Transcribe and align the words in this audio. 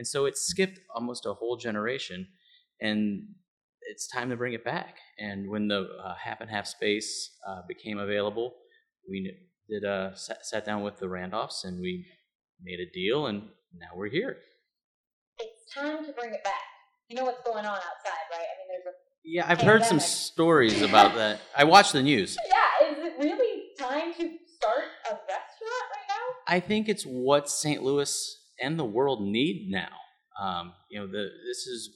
And 0.00 0.06
so 0.06 0.24
it 0.24 0.38
skipped 0.38 0.78
almost 0.94 1.26
a 1.26 1.34
whole 1.34 1.58
generation, 1.58 2.26
and 2.80 3.20
it's 3.82 4.08
time 4.08 4.30
to 4.30 4.36
bring 4.36 4.54
it 4.54 4.64
back. 4.64 4.96
And 5.18 5.50
when 5.50 5.68
the 5.68 5.88
uh, 6.02 6.14
half 6.14 6.40
and 6.40 6.48
half 6.48 6.66
space 6.66 7.36
uh, 7.46 7.60
became 7.68 7.98
available, 7.98 8.54
we 9.06 9.30
did 9.68 9.84
uh, 9.84 10.14
sat, 10.14 10.46
sat 10.46 10.64
down 10.64 10.82
with 10.82 10.98
the 11.00 11.06
Randolphs 11.06 11.64
and 11.64 11.82
we 11.82 12.06
made 12.62 12.80
a 12.80 12.90
deal, 12.94 13.26
and 13.26 13.42
now 13.78 13.88
we're 13.94 14.08
here. 14.08 14.38
It's 15.38 15.74
time 15.74 16.02
to 16.06 16.12
bring 16.12 16.32
it 16.32 16.42
back. 16.44 16.54
You 17.10 17.16
know 17.16 17.26
what's 17.26 17.44
going 17.44 17.66
on 17.66 17.76
outside, 17.76 18.24
right? 18.32 18.38
I 18.38 18.56
mean, 18.56 18.68
there's 18.70 18.86
a 18.86 18.96
yeah, 19.22 19.44
I've 19.46 19.60
heard 19.60 19.84
some 19.84 20.00
stories 20.00 20.80
about 20.80 21.14
that. 21.16 21.42
I 21.54 21.64
watch 21.64 21.92
the 21.92 22.02
news. 22.02 22.38
Yeah, 22.48 22.88
is 22.88 23.04
it 23.04 23.12
really 23.18 23.64
time 23.78 24.14
to 24.14 24.38
start 24.56 24.84
a 25.04 25.10
restaurant 25.10 25.84
right 25.92 26.08
now? 26.08 26.14
I 26.48 26.58
think 26.58 26.88
it's 26.88 27.04
what 27.04 27.50
St. 27.50 27.82
Louis 27.82 28.39
and 28.60 28.78
the 28.78 28.84
world 28.84 29.22
need 29.22 29.68
now. 29.70 29.88
Um, 30.40 30.72
you 30.88 30.98
know, 30.98 31.06
the 31.06 31.28
this 31.46 31.66
is 31.66 31.90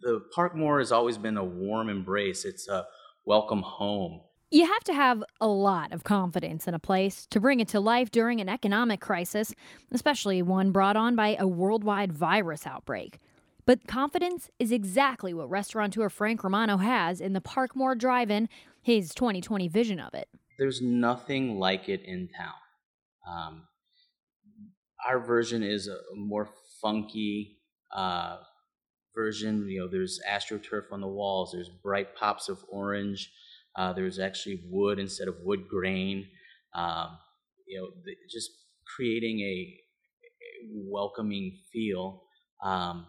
the 0.00 0.22
Parkmoor 0.36 0.78
has 0.78 0.92
always 0.92 1.18
been 1.18 1.36
a 1.36 1.44
warm 1.44 1.88
embrace. 1.88 2.44
It's 2.44 2.68
a 2.68 2.86
welcome 3.24 3.62
home. 3.62 4.20
You 4.50 4.66
have 4.66 4.84
to 4.84 4.92
have 4.92 5.24
a 5.40 5.46
lot 5.48 5.92
of 5.92 6.04
confidence 6.04 6.68
in 6.68 6.74
a 6.74 6.78
place 6.78 7.26
to 7.30 7.40
bring 7.40 7.60
it 7.60 7.68
to 7.68 7.80
life 7.80 8.10
during 8.10 8.40
an 8.40 8.50
economic 8.50 9.00
crisis, 9.00 9.54
especially 9.92 10.42
one 10.42 10.72
brought 10.72 10.96
on 10.96 11.16
by 11.16 11.36
a 11.38 11.46
worldwide 11.46 12.12
virus 12.12 12.66
outbreak. 12.66 13.18
But 13.64 13.86
confidence 13.86 14.50
is 14.58 14.72
exactly 14.72 15.32
what 15.32 15.48
restaurateur 15.48 16.10
Frank 16.10 16.44
Romano 16.44 16.76
has 16.78 17.20
in 17.20 17.32
the 17.32 17.40
Parkmoor 17.40 17.96
Drive 17.96 18.30
In, 18.30 18.48
his 18.82 19.14
2020 19.14 19.68
vision 19.68 20.00
of 20.00 20.12
it. 20.12 20.28
There's 20.58 20.82
nothing 20.82 21.58
like 21.58 21.88
it 21.88 22.02
in 22.04 22.28
town. 22.28 22.52
Um, 23.26 23.62
our 25.08 25.18
version 25.18 25.62
is 25.62 25.88
a 25.88 25.98
more 26.14 26.48
funky 26.80 27.58
uh, 27.94 28.38
version. 29.14 29.68
You 29.68 29.80
know, 29.80 29.88
there's 29.88 30.20
astroturf 30.28 30.92
on 30.92 31.00
the 31.00 31.08
walls, 31.08 31.52
there's 31.52 31.68
bright 31.68 32.14
pops 32.16 32.48
of 32.48 32.64
orange, 32.68 33.30
uh, 33.76 33.92
there's 33.92 34.18
actually 34.18 34.62
wood 34.68 34.98
instead 34.98 35.28
of 35.28 35.36
wood 35.44 35.68
grain. 35.68 36.26
Um, 36.74 37.18
you 37.66 37.80
know, 37.80 37.88
just 38.30 38.50
creating 38.96 39.40
a, 39.40 39.42
a 39.42 40.68
welcoming 40.72 41.58
feel. 41.72 42.22
Um, 42.62 43.06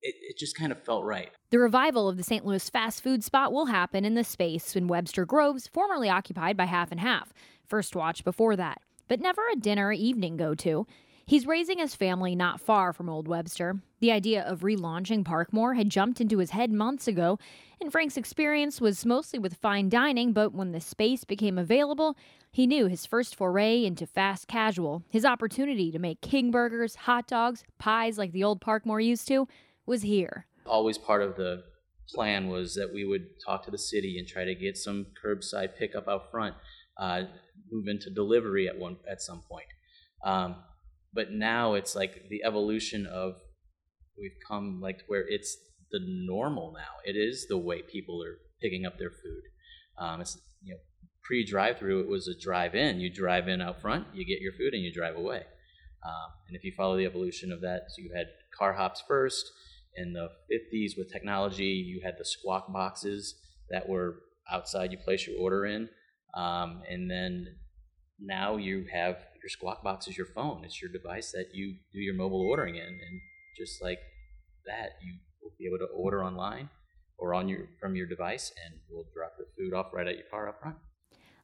it, 0.00 0.14
it 0.20 0.38
just 0.38 0.56
kind 0.56 0.72
of 0.72 0.82
felt 0.84 1.04
right. 1.04 1.30
The 1.50 1.58
revival 1.58 2.08
of 2.08 2.16
the 2.16 2.24
St. 2.24 2.44
Louis 2.44 2.68
fast 2.68 3.02
food 3.02 3.22
spot 3.22 3.52
will 3.52 3.66
happen 3.66 4.04
in 4.04 4.14
the 4.14 4.24
space 4.24 4.74
in 4.74 4.88
Webster 4.88 5.24
Groves, 5.24 5.68
formerly 5.68 6.08
occupied 6.08 6.56
by 6.56 6.64
Half 6.64 6.90
and 6.90 7.00
Half. 7.00 7.32
First 7.66 7.94
watch 7.94 8.24
before 8.24 8.56
that, 8.56 8.82
but 9.08 9.20
never 9.20 9.42
a 9.52 9.56
dinner 9.56 9.92
evening 9.92 10.36
go 10.36 10.54
to. 10.56 10.86
He's 11.24 11.46
raising 11.46 11.78
his 11.78 11.94
family 11.94 12.34
not 12.34 12.60
far 12.60 12.92
from 12.92 13.08
Old 13.08 13.28
Webster. 13.28 13.80
The 14.00 14.10
idea 14.10 14.42
of 14.42 14.60
relaunching 14.60 15.24
Parkmoor 15.24 15.76
had 15.76 15.88
jumped 15.88 16.20
into 16.20 16.38
his 16.38 16.50
head 16.50 16.72
months 16.72 17.06
ago, 17.06 17.38
and 17.80 17.92
Frank's 17.92 18.16
experience 18.16 18.80
was 18.80 19.06
mostly 19.06 19.38
with 19.38 19.54
fine 19.54 19.88
dining, 19.88 20.32
but 20.32 20.52
when 20.52 20.72
the 20.72 20.80
space 20.80 21.24
became 21.24 21.58
available, 21.58 22.16
he 22.50 22.66
knew 22.66 22.86
his 22.86 23.06
first 23.06 23.36
foray 23.36 23.84
into 23.84 24.06
fast 24.06 24.48
casual, 24.48 25.04
his 25.08 25.24
opportunity 25.24 25.90
to 25.90 25.98
make 25.98 26.20
king 26.20 26.50
burgers, 26.50 26.96
hot 26.96 27.26
dogs, 27.26 27.64
pies 27.78 28.18
like 28.18 28.32
the 28.32 28.44
old 28.44 28.60
Parkmoor 28.60 29.02
used 29.04 29.28
to, 29.28 29.46
was 29.86 30.02
here. 30.02 30.46
Always 30.66 30.98
part 30.98 31.22
of 31.22 31.36
the 31.36 31.62
plan 32.08 32.48
was 32.48 32.74
that 32.74 32.92
we 32.92 33.04
would 33.04 33.40
talk 33.40 33.64
to 33.64 33.70
the 33.70 33.78
city 33.78 34.18
and 34.18 34.28
try 34.28 34.44
to 34.44 34.54
get 34.54 34.76
some 34.76 35.06
curbside 35.24 35.76
pickup 35.78 36.08
out 36.08 36.30
front, 36.30 36.56
uh, 36.98 37.22
move 37.70 37.88
into 37.88 38.10
delivery 38.10 38.68
at 38.68 38.78
one 38.78 38.96
at 39.10 39.20
some 39.20 39.42
point. 39.50 39.66
Um, 40.24 40.56
but 41.12 41.30
now 41.30 41.74
it's 41.74 41.94
like 41.94 42.28
the 42.30 42.42
evolution 42.44 43.06
of 43.06 43.34
we've 44.18 44.36
come 44.46 44.80
like 44.80 45.00
where 45.06 45.24
it's 45.28 45.56
the 45.90 46.00
normal 46.02 46.72
now. 46.72 47.00
It 47.04 47.16
is 47.16 47.46
the 47.48 47.58
way 47.58 47.82
people 47.82 48.22
are 48.22 48.38
picking 48.60 48.86
up 48.86 48.98
their 48.98 49.10
food. 49.10 49.42
Um, 49.98 50.20
it's 50.20 50.38
you 50.62 50.74
know 50.74 50.80
pre 51.22 51.44
drive 51.44 51.78
through 51.78 52.00
it 52.00 52.08
was 52.08 52.28
a 52.28 52.38
drive 52.38 52.74
in. 52.74 53.00
You 53.00 53.12
drive 53.12 53.48
in 53.48 53.60
out 53.60 53.80
front, 53.80 54.06
you 54.14 54.24
get 54.24 54.40
your 54.40 54.52
food, 54.52 54.74
and 54.74 54.82
you 54.82 54.92
drive 54.92 55.16
away. 55.16 55.42
Um, 56.04 56.32
and 56.48 56.56
if 56.56 56.64
you 56.64 56.72
follow 56.76 56.96
the 56.96 57.06
evolution 57.06 57.52
of 57.52 57.60
that, 57.60 57.82
so 57.88 58.02
you 58.02 58.12
had 58.14 58.26
car 58.58 58.72
hops 58.72 59.02
first, 59.06 59.52
in 59.96 60.12
the 60.12 60.28
50s 60.50 60.96
with 60.96 61.12
technology, 61.12 61.64
you 61.64 62.00
had 62.02 62.14
the 62.18 62.24
squawk 62.24 62.72
boxes 62.72 63.34
that 63.70 63.88
were 63.88 64.16
outside, 64.50 64.92
you 64.92 64.98
place 64.98 65.26
your 65.26 65.38
order 65.38 65.66
in. 65.66 65.88
Um, 66.34 66.82
and 66.88 67.10
then 67.10 67.56
now 68.18 68.56
you 68.56 68.86
have 68.92 69.16
your 69.42 69.48
squawk 69.48 69.82
box 69.82 70.06
is 70.06 70.16
your 70.16 70.26
phone. 70.26 70.64
It's 70.64 70.80
your 70.80 70.90
device 70.90 71.32
that 71.32 71.46
you 71.52 71.76
do 71.92 71.98
your 71.98 72.14
mobile 72.14 72.40
ordering 72.40 72.76
in. 72.76 72.86
And 72.86 73.20
just 73.56 73.82
like 73.82 73.98
that, 74.66 74.92
you 75.02 75.14
will 75.42 75.52
be 75.58 75.66
able 75.66 75.78
to 75.78 75.92
order 75.92 76.24
online 76.24 76.68
or 77.18 77.34
on 77.34 77.48
your 77.48 77.68
from 77.80 77.96
your 77.96 78.06
device 78.06 78.52
and 78.64 78.74
we'll 78.90 79.06
drop 79.14 79.36
the 79.38 79.46
food 79.56 79.74
off 79.74 79.92
right 79.92 80.06
at 80.06 80.16
your 80.16 80.26
car 80.30 80.48
up 80.48 80.60
front. 80.60 80.76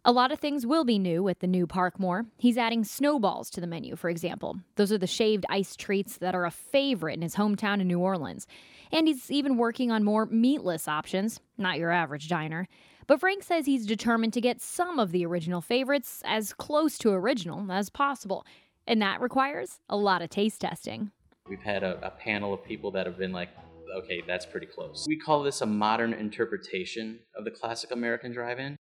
A 0.04 0.12
lot 0.12 0.32
of 0.32 0.38
things 0.38 0.64
will 0.64 0.84
be 0.84 0.98
new 0.98 1.22
with 1.22 1.40
the 1.40 1.46
new 1.46 1.66
Parkmoor. 1.66 2.26
He's 2.38 2.56
adding 2.56 2.84
snowballs 2.84 3.50
to 3.50 3.60
the 3.60 3.66
menu, 3.66 3.96
for 3.96 4.08
example. 4.08 4.56
Those 4.76 4.92
are 4.92 4.98
the 4.98 5.08
shaved 5.08 5.44
ice 5.50 5.76
treats 5.76 6.18
that 6.18 6.34
are 6.34 6.46
a 6.46 6.50
favorite 6.50 7.14
in 7.14 7.22
his 7.22 7.34
hometown 7.34 7.80
in 7.80 7.88
New 7.88 7.98
Orleans. 7.98 8.46
And 8.92 9.08
he's 9.08 9.30
even 9.30 9.58
working 9.58 9.90
on 9.90 10.04
more 10.04 10.24
meatless 10.26 10.88
options, 10.88 11.40
not 11.58 11.78
your 11.78 11.90
average 11.90 12.28
diner. 12.28 12.68
But 13.08 13.20
Frank 13.20 13.42
says 13.42 13.64
he's 13.64 13.86
determined 13.86 14.34
to 14.34 14.40
get 14.42 14.60
some 14.60 14.98
of 14.98 15.12
the 15.12 15.24
original 15.24 15.62
favorites 15.62 16.22
as 16.26 16.52
close 16.52 16.98
to 16.98 17.10
original 17.10 17.72
as 17.72 17.88
possible. 17.88 18.44
And 18.86 19.00
that 19.00 19.22
requires 19.22 19.80
a 19.88 19.96
lot 19.96 20.20
of 20.20 20.28
taste 20.28 20.60
testing. 20.60 21.10
We've 21.48 21.62
had 21.62 21.82
a, 21.82 21.98
a 22.06 22.10
panel 22.10 22.52
of 22.52 22.62
people 22.62 22.90
that 22.90 23.06
have 23.06 23.16
been 23.16 23.32
like, 23.32 23.48
okay, 23.96 24.22
that's 24.26 24.44
pretty 24.44 24.66
close. 24.66 25.06
We 25.08 25.16
call 25.16 25.42
this 25.42 25.62
a 25.62 25.66
modern 25.66 26.12
interpretation 26.12 27.20
of 27.34 27.46
the 27.46 27.50
classic 27.50 27.92
American 27.92 28.30
drive 28.30 28.58
in. 28.58 28.76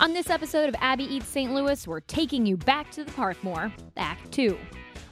On 0.00 0.12
this 0.12 0.30
episode 0.30 0.68
of 0.68 0.74
Abby 0.80 1.04
Eats 1.04 1.28
St. 1.28 1.54
Louis, 1.54 1.86
we're 1.86 2.00
taking 2.00 2.44
you 2.44 2.56
back 2.56 2.90
to 2.90 3.04
the 3.04 3.12
Parkmoor, 3.12 3.72
Act 3.96 4.32
2. 4.32 4.58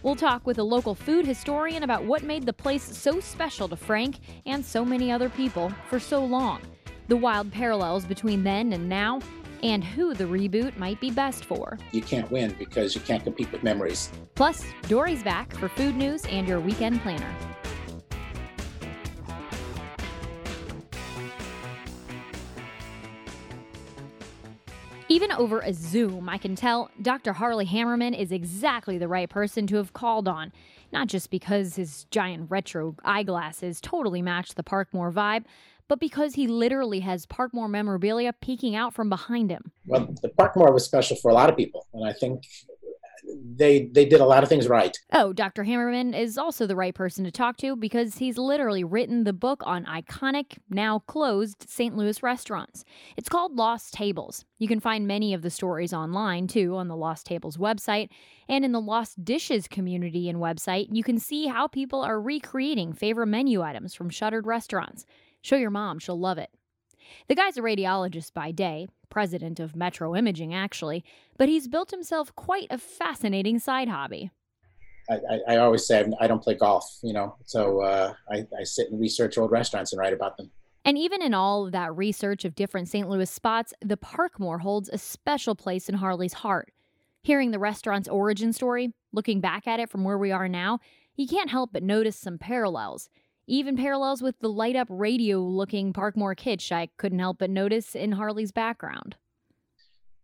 We'll 0.03 0.17
talk 0.17 0.47
with 0.47 0.59
a 0.59 0.63
local 0.63 0.95
food 0.95 1.27
historian 1.27 1.83
about 1.83 2.05
what 2.05 2.23
made 2.23 2.47
the 2.47 2.53
place 2.53 2.83
so 2.83 3.21
special 3.21 3.69
to 3.69 3.77
Frank 3.77 4.19
and 4.45 4.65
so 4.65 4.85
many 4.85 5.11
other 5.11 5.29
people 5.29 5.73
for 5.89 5.99
so 5.99 6.25
long, 6.25 6.61
the 7.09 7.17
wild 7.17 7.51
parallels 7.51 8.05
between 8.05 8.45
then 8.45 8.73
and 8.73 8.89
now, 8.89 9.21
and 9.63 9.83
who 9.83 10.15
the 10.15 10.25
reboot 10.25 10.77
might 10.77 11.01
be 11.01 11.11
best 11.11 11.45
for. 11.45 11.79
You 11.93 12.03
can't 12.03 12.31
win 12.31 12.55
because 12.59 12.95
you 12.95 13.01
can't 13.01 13.25
compete 13.25 13.51
with 13.51 13.63
memories. 13.63 14.11
Plus, 14.35 14.65
Dory's 14.83 15.23
back 15.23 15.53
for 15.57 15.69
food 15.69 15.97
news 15.97 16.25
and 16.27 16.47
your 16.47 16.61
weekend 16.61 17.01
planner. 17.01 17.35
Even 25.09 25.31
over 25.31 25.61
a 25.61 25.73
Zoom, 25.73 26.29
I 26.29 26.37
can 26.37 26.57
tell 26.57 26.91
Dr. 27.01 27.35
Harley 27.35 27.65
Hammerman 27.65 28.19
is 28.19 28.33
exactly 28.33 28.99
the 28.99 29.07
right 29.07 29.31
person 29.31 29.69
to 29.69 29.77
have 29.77 29.93
called 29.93 30.27
on. 30.27 30.53
Not 30.93 31.07
just 31.07 31.31
because 31.31 31.77
his 31.77 32.07
giant 32.11 32.51
retro 32.51 32.97
eyeglasses 33.05 33.81
totally 33.81 34.21
match 34.21 34.55
the 34.55 34.65
Parkmoor 34.65 35.13
vibe, 35.13 35.45
but 35.87 36.01
because 36.01 36.35
he 36.35 36.49
literally 36.49 37.01
has 37.01 37.25
Parkmoor 37.25 37.69
memorabilia 37.69 38.33
peeking 38.33 38.75
out 38.75 38.95
from 38.95 39.09
behind 39.09 39.51
him. 39.51 39.71
Well, 39.87 40.13
the 40.23 40.29
Parkmoor 40.29 40.73
was 40.73 40.85
special 40.85 41.17
for 41.17 41.31
a 41.31 41.35
lot 41.35 41.51
of 41.51 41.57
people, 41.57 41.87
and 41.95 42.05
I 42.05 42.13
think 42.13 42.43
they 43.25 43.87
they 43.87 44.05
did 44.05 44.21
a 44.21 44.25
lot 44.27 44.43
of 44.43 44.49
things 44.49 44.69
right. 44.69 44.97
Oh, 45.13 45.33
Dr. 45.33 45.65
Hammerman 45.65 46.19
is 46.19 46.39
also 46.39 46.67
the 46.67 46.77
right 46.77 46.95
person 46.95 47.25
to 47.25 47.31
talk 47.31 47.57
to 47.59 47.77
because 47.77 48.17
he's 48.19 48.39
literally 48.39 48.85
written 48.85 49.25
the 49.25 49.33
book 49.33 49.63
on 49.65 49.85
iconic, 49.85 50.59
now 50.71 51.01
closed 51.01 51.69
St. 51.69 51.97
Louis 51.97 52.23
restaurants. 52.23 52.85
It's 53.17 53.29
called 53.29 53.57
Lost 53.57 53.95
Tables. 53.95 54.45
You 54.59 54.69
can 54.69 54.81
find 54.81 55.07
many 55.07 55.35
of 55.35 55.43
the 55.43 55.51
stories 55.51 55.93
online 55.93 56.47
too 56.47 56.77
on 56.77 56.89
the 56.89 56.97
Lost 56.97 57.27
Tables 57.27 57.57
website 57.57 58.09
and 58.49 58.65
in 58.65 58.73
the 58.73 58.81
Lost 58.81 59.25
Dishes 59.25 59.69
community 59.69 60.29
and 60.29 60.39
website. 60.39 60.89
You 60.91 61.03
can 61.03 61.19
see 61.19 61.47
how 61.47 61.67
people 61.67 62.03
are 62.03 62.21
recreating 62.21 62.93
favorite 62.93 63.27
menu 63.27 63.63
items 63.63 63.95
from 63.95 64.11
shuttered 64.11 64.47
restaurants. 64.47 65.05
Show 65.43 65.57
your 65.57 65.71
mom, 65.71 65.99
she'll 65.99 66.19
love 66.19 66.39
it. 66.39 66.51
The 67.29 67.35
guy's 67.35 67.57
a 67.57 67.63
radiologist 67.63 68.33
by 68.33 68.51
day, 68.51 68.89
president 69.09 69.61
of 69.61 69.77
Metro 69.77 70.15
Imaging, 70.15 70.55
actually, 70.55 71.05
but 71.39 71.49
he's 71.49 71.69
built 71.69 71.91
himself 71.91 72.35
quite 72.35 72.67
a 72.71 72.79
fascinating 72.79 73.59
side 73.59 73.89
hobby. 73.89 74.31
I, 75.09 75.15
I, 75.15 75.55
I 75.55 75.57
always 75.59 75.87
say 75.87 76.05
I 76.21 76.27
don't 76.27 76.43
play 76.43 76.55
golf, 76.55 76.99
you 77.03 77.13
know, 77.13 77.37
so 77.45 77.81
uh, 77.81 78.15
I, 78.31 78.47
I 78.59 78.65
sit 78.65 78.91
and 78.91 79.01
research 79.01 79.39
old 79.39 79.51
restaurants 79.51 79.93
and 79.93 80.01
write 80.01 80.13
about 80.13 80.37
them. 80.37 80.51
And 80.85 80.97
even 80.97 81.21
in 81.21 81.35
all 81.35 81.67
of 81.67 81.73
that 81.73 81.97
research 81.97 82.45
of 82.45 82.55
different 82.55 82.89
St. 82.89 83.09
Louis 83.09 83.29
spots, 83.29 83.75
the 83.81 83.97
Parkmoor 83.97 84.61
holds 84.61 84.89
a 84.89 84.99
special 84.99 85.57
place 85.57 85.89
in 85.89 85.97
Harley's 85.97 86.33
heart. 86.33 86.71
Hearing 87.23 87.51
the 87.51 87.59
restaurant's 87.59 88.09
origin 88.09 88.53
story, 88.53 88.95
looking 89.13 89.41
back 89.41 89.67
at 89.67 89.81
it 89.81 89.91
from 89.91 90.05
where 90.05 90.17
we 90.17 90.31
are 90.31 90.49
now, 90.49 90.79
you 91.17 91.27
can't 91.27 91.51
help 91.51 91.73
but 91.73 91.83
notice 91.83 92.17
some 92.17 92.39
parallels. 92.39 93.09
Even 93.47 93.77
parallels 93.77 94.23
with 94.23 94.39
the 94.41 94.49
light 94.49 94.77
up 94.77 94.89
radio 94.91 95.39
looking 95.39 95.93
Parkmoor 95.93 96.37
kitsch 96.37 96.73
I 96.73 96.89
couldn't 96.97 97.21
help 97.21 97.39
but 97.39 97.51
notice 97.51 97.95
in 97.95 98.13
Harley's 98.13 98.53
background. 98.53 99.17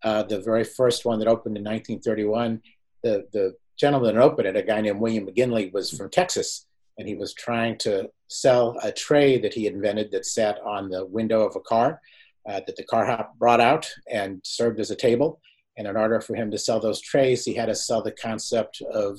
Uh, 0.03 0.25
the 0.25 0.41
very 0.41 0.65
first 0.65 1.05
one 1.05 1.21
that 1.21 1.29
opened 1.29 1.57
in 1.57 1.63
1931 1.63 2.61
the 3.03 3.27
the 3.33 3.55
gentleman 3.77 4.15
that 4.15 4.23
opened 4.23 4.49
it, 4.49 4.57
a 4.57 4.63
guy 4.63 4.81
named 4.81 5.01
William 5.01 5.27
McGinley, 5.27 5.73
was 5.73 5.91
from 5.91 6.11
Texas, 6.11 6.67
and 6.99 7.09
he 7.09 7.15
was 7.15 7.35
trying 7.35 7.77
to 7.79 8.11
sell 8.29 8.79
a 8.83 8.93
tray 8.93 9.39
that 9.39 9.55
he 9.55 9.67
invented 9.67 10.11
that 10.13 10.27
sat 10.27 10.61
on 10.61 10.89
the 10.89 11.05
window 11.07 11.43
of 11.43 11.57
a 11.57 11.61
car 11.61 12.01
uh, 12.49 12.61
that 12.67 12.77
the 12.77 12.85
car 12.85 13.05
hop 13.05 13.37
brought 13.39 13.61
out 13.61 13.91
and 14.11 14.41
served 14.45 14.81
as 14.81 14.91
a 14.91 14.97
table. 14.97 15.41
And 15.77 15.87
in 15.87 15.97
order 15.97 16.21
for 16.21 16.35
him 16.35 16.51
to 16.51 16.59
sell 16.59 16.81
those 16.81 17.01
trays, 17.01 17.45
he 17.45 17.55
had 17.55 17.67
to 17.67 17.75
sell 17.75 18.03
the 18.03 18.13
concept 18.13 18.83
of 18.83 19.19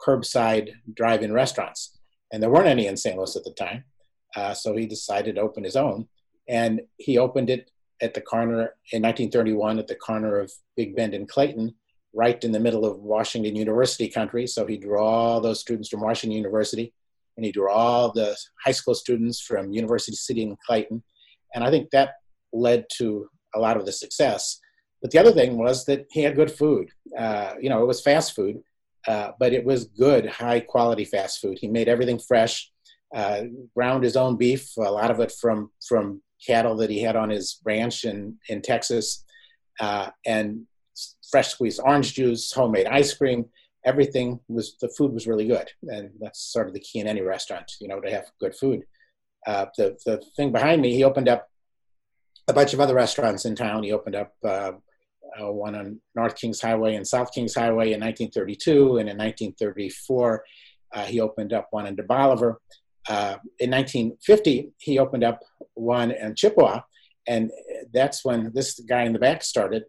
curbside 0.00 0.72
drive-in 0.94 1.32
restaurants, 1.32 1.93
and 2.32 2.42
there 2.42 2.50
weren't 2.50 2.66
any 2.68 2.86
in 2.86 2.96
St. 2.96 3.16
Louis 3.16 3.36
at 3.36 3.44
the 3.44 3.52
time. 3.52 3.84
Uh, 4.34 4.54
so 4.54 4.74
he 4.76 4.86
decided 4.86 5.36
to 5.36 5.40
open 5.40 5.64
his 5.64 5.76
own, 5.76 6.08
and 6.48 6.80
he 6.96 7.18
opened 7.18 7.50
it 7.50 7.70
at 8.02 8.14
the 8.14 8.20
corner 8.20 8.74
in 8.92 9.02
1931 9.02 9.78
at 9.78 9.86
the 9.86 9.94
corner 9.94 10.38
of 10.38 10.52
Big 10.76 10.96
Bend 10.96 11.14
and 11.14 11.28
Clayton, 11.28 11.74
right 12.12 12.42
in 12.42 12.52
the 12.52 12.60
middle 12.60 12.84
of 12.84 12.98
Washington 12.98 13.56
University 13.56 14.08
country. 14.08 14.46
So 14.46 14.66
he 14.66 14.76
drew 14.76 14.98
all 14.98 15.40
those 15.40 15.60
students 15.60 15.88
from 15.88 16.00
Washington 16.00 16.36
University, 16.36 16.92
and 17.36 17.44
he 17.44 17.52
drew 17.52 17.70
all 17.70 18.12
the 18.12 18.36
high 18.64 18.72
school 18.72 18.94
students 18.94 19.40
from 19.40 19.72
University 19.72 20.16
City 20.16 20.42
and 20.42 20.58
Clayton. 20.66 21.02
And 21.54 21.64
I 21.64 21.70
think 21.70 21.90
that 21.90 22.14
led 22.52 22.86
to 22.98 23.28
a 23.54 23.58
lot 23.58 23.76
of 23.76 23.86
the 23.86 23.92
success. 23.92 24.60
But 25.00 25.10
the 25.10 25.18
other 25.18 25.32
thing 25.32 25.58
was 25.58 25.84
that 25.84 26.06
he 26.10 26.22
had 26.22 26.36
good 26.36 26.50
food. 26.50 26.88
Uh, 27.16 27.54
you 27.60 27.68
know, 27.68 27.82
it 27.82 27.86
was 27.86 28.00
fast 28.00 28.34
food, 28.34 28.60
uh, 29.06 29.32
but 29.38 29.52
it 29.52 29.64
was 29.64 29.84
good, 29.84 30.26
high 30.26 30.60
quality 30.60 31.04
fast 31.04 31.40
food. 31.40 31.58
He 31.58 31.68
made 31.68 31.88
everything 31.88 32.18
fresh, 32.18 32.70
uh, 33.14 33.42
ground 33.74 34.04
his 34.04 34.16
own 34.16 34.36
beef, 34.36 34.76
a 34.76 34.82
lot 34.82 35.10
of 35.10 35.20
it 35.20 35.32
from 35.32 35.70
from 35.86 36.22
cattle 36.44 36.76
that 36.76 36.90
he 36.90 37.00
had 37.00 37.16
on 37.16 37.30
his 37.30 37.60
ranch 37.64 38.04
in 38.04 38.38
in 38.48 38.62
Texas, 38.62 39.24
uh, 39.80 40.10
and 40.26 40.66
fresh 41.30 41.48
squeezed 41.48 41.80
orange 41.82 42.14
juice, 42.14 42.52
homemade 42.52 42.86
ice 42.86 43.14
cream. 43.14 43.46
Everything 43.84 44.40
was 44.48 44.76
the 44.80 44.88
food 44.88 45.12
was 45.12 45.26
really 45.26 45.46
good, 45.46 45.70
and 45.88 46.10
that's 46.20 46.40
sort 46.40 46.68
of 46.68 46.74
the 46.74 46.80
key 46.80 47.00
in 47.00 47.06
any 47.06 47.20
restaurant, 47.20 47.72
you 47.80 47.88
know, 47.88 48.00
to 48.00 48.10
have 48.10 48.30
good 48.40 48.54
food. 48.54 48.84
Uh, 49.46 49.66
the 49.76 49.96
the 50.06 50.22
thing 50.36 50.52
behind 50.52 50.80
me, 50.80 50.94
he 50.94 51.04
opened 51.04 51.28
up 51.28 51.48
a 52.48 52.52
bunch 52.52 52.72
of 52.72 52.80
other 52.80 52.94
restaurants 52.94 53.44
in 53.44 53.54
town. 53.54 53.82
He 53.82 53.92
opened 53.92 54.16
up 54.16 54.34
uh, 55.40 55.50
one 55.50 55.74
on 55.74 56.00
North 56.14 56.36
Kings 56.36 56.60
Highway 56.60 56.94
and 56.94 57.06
South 57.06 57.32
Kings 57.32 57.54
Highway 57.54 57.92
in 57.92 58.00
1932, 58.00 58.98
and 58.98 59.08
in 59.08 59.16
1934 59.16 60.44
uh, 60.94 61.04
he 61.04 61.20
opened 61.20 61.52
up 61.52 61.68
one 61.70 61.86
in 61.86 61.96
DeBaliviere. 61.96 62.56
Uh, 63.08 63.36
in 63.58 63.70
1950, 63.70 64.72
he 64.78 64.98
opened 64.98 65.24
up 65.24 65.40
one 65.74 66.10
in 66.10 66.34
Chippewa, 66.34 66.80
and 67.26 67.50
that's 67.92 68.24
when 68.24 68.50
this 68.54 68.80
guy 68.80 69.02
in 69.02 69.12
the 69.12 69.18
back 69.18 69.42
started. 69.42 69.84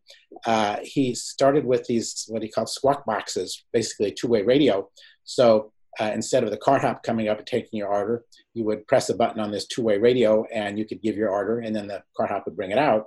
Uh, 0.45 0.77
he 0.83 1.15
started 1.15 1.65
with 1.65 1.85
these 1.85 2.25
what 2.27 2.41
he 2.41 2.49
called 2.49 2.69
squawk 2.69 3.05
boxes, 3.05 3.63
basically 3.71 4.11
two-way 4.11 4.41
radio. 4.41 4.89
So 5.23 5.71
uh, 5.99 6.11
instead 6.13 6.43
of 6.43 6.51
the 6.51 6.57
car 6.57 6.79
hop 6.79 7.03
coming 7.03 7.29
up 7.29 7.37
and 7.37 7.47
taking 7.47 7.79
your 7.79 7.87
order, 7.87 8.25
you 8.53 8.65
would 8.65 8.85
press 8.87 9.09
a 9.09 9.15
button 9.15 9.39
on 9.39 9.51
this 9.51 9.67
two-way 9.67 9.97
radio, 9.97 10.45
and 10.53 10.77
you 10.77 10.85
could 10.85 11.01
give 11.01 11.15
your 11.15 11.29
order, 11.29 11.59
and 11.59 11.73
then 11.73 11.87
the 11.87 12.03
car 12.17 12.27
hop 12.27 12.45
would 12.45 12.57
bring 12.57 12.71
it 12.71 12.77
out. 12.77 13.05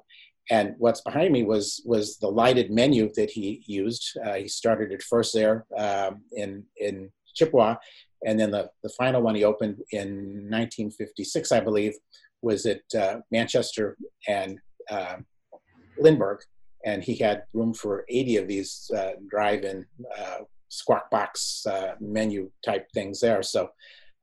And 0.51 0.75
what's 0.79 1.03
behind 1.03 1.33
me 1.33 1.43
was 1.43 1.83
was 1.85 2.17
the 2.19 2.29
lighted 2.29 2.71
menu 2.71 3.11
that 3.17 3.31
he 3.31 3.63
used. 3.67 4.17
Uh, 4.25 4.35
he 4.35 4.49
started 4.49 4.93
it 4.93 5.03
first 5.03 5.35
there 5.35 5.67
um, 5.77 6.23
in 6.33 6.65
in 6.79 7.11
Chippewa, 7.35 7.77
and 8.25 8.39
then 8.39 8.51
the, 8.51 8.71
the 8.83 8.89
final 8.91 9.23
one 9.23 9.35
he 9.35 9.45
opened 9.45 9.79
in 9.93 10.49
1956, 10.49 11.53
I 11.53 11.61
believe, 11.61 11.95
was 12.43 12.67
at 12.67 12.83
uh, 12.99 13.21
Manchester 13.31 13.97
and 14.27 14.59
uh, 14.91 15.17
Lindbergh, 15.99 16.41
and 16.85 17.03
he 17.03 17.17
had 17.17 17.45
room 17.53 17.75
for 17.75 18.05
80 18.09 18.37
of 18.39 18.49
these 18.49 18.91
uh, 18.97 19.13
drive-in 19.29 19.85
uh, 20.19 20.39
squawk 20.69 21.11
box 21.11 21.65
uh, 21.67 21.95
menu 22.01 22.51
type 22.65 22.87
things 22.93 23.21
there. 23.21 23.43
So 23.43 23.71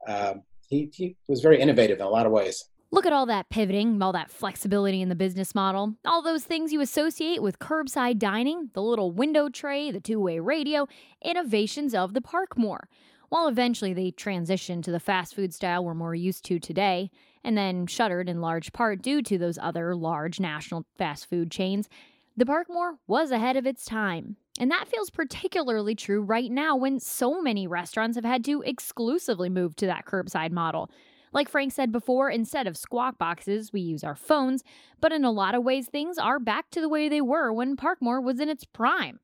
um, 0.07 0.44
he, 0.69 0.89
he 0.94 1.16
was 1.27 1.42
very 1.42 1.60
innovative 1.60 2.00
in 2.00 2.06
a 2.06 2.10
lot 2.10 2.25
of 2.25 2.31
ways. 2.31 2.66
Look 2.95 3.06
at 3.06 3.12
all 3.12 3.25
that 3.25 3.50
pivoting, 3.50 4.01
all 4.01 4.13
that 4.13 4.31
flexibility 4.31 5.01
in 5.01 5.09
the 5.09 5.15
business 5.15 5.53
model, 5.53 5.95
all 6.06 6.21
those 6.21 6.45
things 6.45 6.71
you 6.71 6.80
associate 6.80 7.42
with 7.42 7.59
curbside 7.59 8.19
dining, 8.19 8.69
the 8.71 8.81
little 8.81 9.12
window 9.12 9.50
tray, 9.50 9.92
the 9.92 10.00
two 10.00 10.18
way 10.18 10.39
radio, 10.39 10.88
innovations 11.21 11.94
of 11.94 12.13
the 12.13 12.21
Parkmoor. 12.21 12.88
While 13.27 13.50
eventually 13.50 13.92
they 13.92 14.12
transitioned 14.12 14.83
to 14.83 14.94
the 14.94 15.01
fast 15.01 15.36
food 15.36 15.53
style 15.53 15.83
we're 15.83 15.94
more 15.94 16.15
used 16.15 16.45
to 16.45 16.57
today, 16.57 17.12
and 17.44 17.57
then 17.57 17.86
shuttered 17.86 18.30
in 18.30 18.39
large 18.39 18.71
part 18.71 19.01
due 19.01 19.21
to 19.24 19.38
those 19.38 19.59
other 19.62 19.94
large 19.94 20.39
national 20.39 20.86
fast 20.98 21.30
food 21.30 21.51
chains, 21.51 21.89
the 22.38 22.45
Parkmoor 22.45 23.00
was 23.07 23.30
ahead 23.30 23.57
of 23.57 23.68
its 23.68 23.83
time. 23.83 24.38
And 24.57 24.71
that 24.71 24.88
feels 24.88 25.09
particularly 25.09 25.95
true 25.95 26.21
right 26.21 26.50
now 26.50 26.77
when 26.77 27.01
so 27.01 27.41
many 27.41 27.68
restaurants 27.68 28.15
have 28.15 28.24
had 28.24 28.45
to 28.45 28.62
exclusively 28.62 29.50
move 29.50 29.75
to 29.75 29.86
that 29.86 30.06
curbside 30.06 30.51
model. 30.51 30.89
Like 31.35 31.49
Frank 31.49 31.73
said 31.73 31.91
before, 31.91 32.29
instead 32.29 32.65
of 32.65 32.77
squawk 32.77 33.17
boxes, 33.17 33.73
we 33.73 33.81
use 33.81 34.05
our 34.05 34.15
phones, 34.15 34.63
but 35.01 35.11
in 35.11 35.25
a 35.25 35.31
lot 35.31 35.53
of 35.53 35.65
ways, 35.65 35.87
things 35.87 36.17
are 36.17 36.39
back 36.39 36.71
to 36.71 36.79
the 36.79 36.87
way 36.87 37.09
they 37.09 37.19
were 37.19 37.51
when 37.51 37.75
Parkmoor 37.75 38.23
was 38.23 38.39
in 38.39 38.47
its 38.47 38.63
prime. 38.63 39.19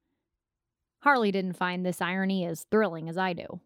Harley 1.00 1.32
didn't 1.32 1.54
find 1.54 1.86
this 1.86 2.02
irony 2.02 2.46
as 2.46 2.66
thrilling 2.70 3.08
as 3.08 3.18
I 3.18 3.32
do. 3.32 3.62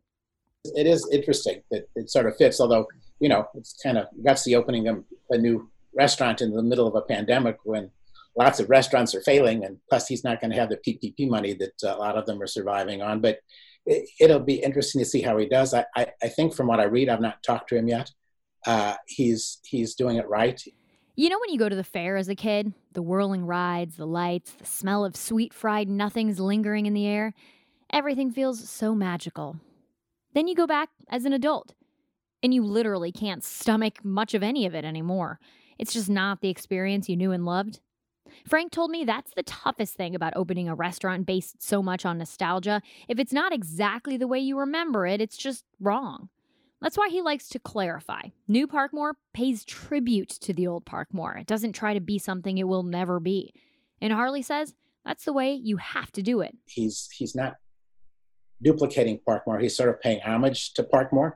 It 0.64 0.86
is 0.86 1.10
interesting 1.12 1.64
that 1.72 1.90
it 1.96 2.12
sort 2.12 2.28
of 2.28 2.38
fits, 2.38 2.62
although, 2.62 2.86
you 3.20 3.30
know, 3.30 3.48
it's 3.56 3.74
kind 3.82 3.98
of 3.98 4.06
that's 4.22 4.44
the 4.44 4.56
opening 4.56 4.88
of 4.90 5.04
a 5.32 5.40
new 5.40 5.68
restaurant 5.96 6.40
in 6.40 6.54
the 6.54 6.62
middle 6.62 6.86
of 6.86 6.94
a 6.94 7.02
pandemic 7.02 7.58
when 7.64 7.90
lots 8.38 8.60
of 8.60 8.70
restaurants 8.70 9.16
are 9.16 9.22
failing, 9.22 9.66
and 9.66 9.80
plus 9.90 10.08
he's 10.08 10.24
not 10.24 10.40
going 10.40 10.52
to 10.52 10.58
have 10.58 10.70
the 10.70 10.78
PPP 10.78 11.28
money 11.28 11.56
that 11.56 11.84
uh, 11.84 11.96
a 11.96 11.98
lot 11.98 12.16
of 12.16 12.28
them 12.28 12.40
are 12.40 12.48
surviving 12.48 13.02
on. 13.02 13.22
But 13.22 13.40
it, 13.88 14.08
will 14.30 14.40
be 14.40 14.62
interesting 14.62 15.00
to 15.00 15.06
see 15.06 15.22
how 15.22 15.36
he 15.38 15.48
does. 15.48 15.74
I, 15.74 15.86
I, 15.96 16.08
I, 16.22 16.28
think 16.28 16.56
from 16.56 16.68
what 16.68 16.80
I 16.80 16.84
read, 16.84 17.10
I've 17.10 17.22
not 17.22 17.42
talked 17.44 17.70
to 17.70 17.76
him 17.76 17.88
yet 17.88 18.12
uh, 18.66 18.96
he's 19.08 19.60
he's 19.64 19.96
doing 19.96 20.18
it 20.18 20.28
right. 20.28 20.62
You 21.16 21.30
know 21.30 21.40
when 21.40 21.52
you 21.52 21.60
go 21.60 21.70
to 21.70 21.76
the 21.76 21.84
fair 21.84 22.18
as 22.18 22.28
a 22.28 22.36
kid, 22.36 22.74
the 22.92 23.02
whirling 23.02 23.46
rides, 23.46 23.96
the 23.96 24.08
lights, 24.08 24.52
the 24.52 24.66
smell 24.66 25.06
of 25.06 25.16
sweet 25.16 25.54
fried 25.54 25.88
nothings 25.88 26.40
lingering 26.40 26.86
in 26.86 26.94
the 26.94 27.08
air, 27.08 27.34
everything 27.90 28.32
feels 28.32 28.70
so 28.70 28.94
magical. 28.94 29.58
Then 30.34 30.48
you 30.48 30.56
go 30.56 30.68
back 30.68 30.90
as 31.10 31.24
an 31.24 31.32
adult, 31.32 31.74
and 32.44 32.54
you 32.54 32.64
literally 32.64 33.14
can't 33.14 33.44
stomach 33.44 34.04
much 34.04 34.34
of 34.34 34.44
any 34.44 34.66
of 34.66 34.76
it 34.76 34.84
anymore. 34.84 35.40
It's 35.80 35.94
just 35.94 36.10
not 36.10 36.42
the 36.42 36.50
experience 36.50 37.08
you 37.08 37.16
knew 37.16 37.32
and 37.32 37.46
loved. 37.46 37.80
Frank 38.46 38.72
told 38.72 38.92
me 38.92 39.06
that's 39.06 39.32
the 39.36 39.44
toughest 39.44 39.96
thing 39.96 40.16
about 40.16 40.34
opening 40.36 40.68
a 40.68 40.76
restaurant 40.76 41.26
based 41.26 41.64
so 41.64 41.82
much 41.82 42.06
on 42.06 42.18
nostalgia. 42.18 42.82
If 43.08 43.20
it's 43.20 43.32
not 43.32 43.54
exactly 43.54 44.18
the 44.18 44.28
way 44.28 44.40
you 44.40 44.60
remember 44.60 45.06
it, 45.06 45.22
it's 45.22 45.38
just 45.38 45.64
wrong. 45.80 46.30
That's 46.82 46.98
why 46.98 47.10
he 47.10 47.22
likes 47.22 47.50
to 47.50 47.60
clarify. 47.60 48.22
New 48.48 48.68
Parkmoor 48.68 49.14
pays 49.34 49.66
tribute 49.66 50.30
to 50.30 50.54
the 50.54 50.68
old 50.68 50.86
Parkmoor. 50.86 51.40
It 51.40 51.48
doesn't 51.48 51.74
try 51.74 51.94
to 51.94 52.00
be 52.00 52.20
something 52.20 52.58
it 52.58 52.68
will 52.68 52.84
never 52.84 53.20
be. 53.20 53.54
And 54.02 54.14
Harley 54.14 54.42
says 54.42 54.74
that's 55.04 55.26
the 55.26 55.34
way 55.34 55.54
you 55.54 55.78
have 55.78 56.12
to 56.14 56.22
do 56.22 56.42
it. 56.42 56.56
He's 56.66 57.08
he's 57.12 57.36
not 57.36 57.56
duplicating 58.62 59.20
Parkmoor. 59.28 59.62
He's 59.62 59.76
sort 59.76 59.90
of 59.90 60.02
paying 60.02 60.22
homage 60.22 60.74
to 60.74 60.84
Parkmoor. 60.84 61.34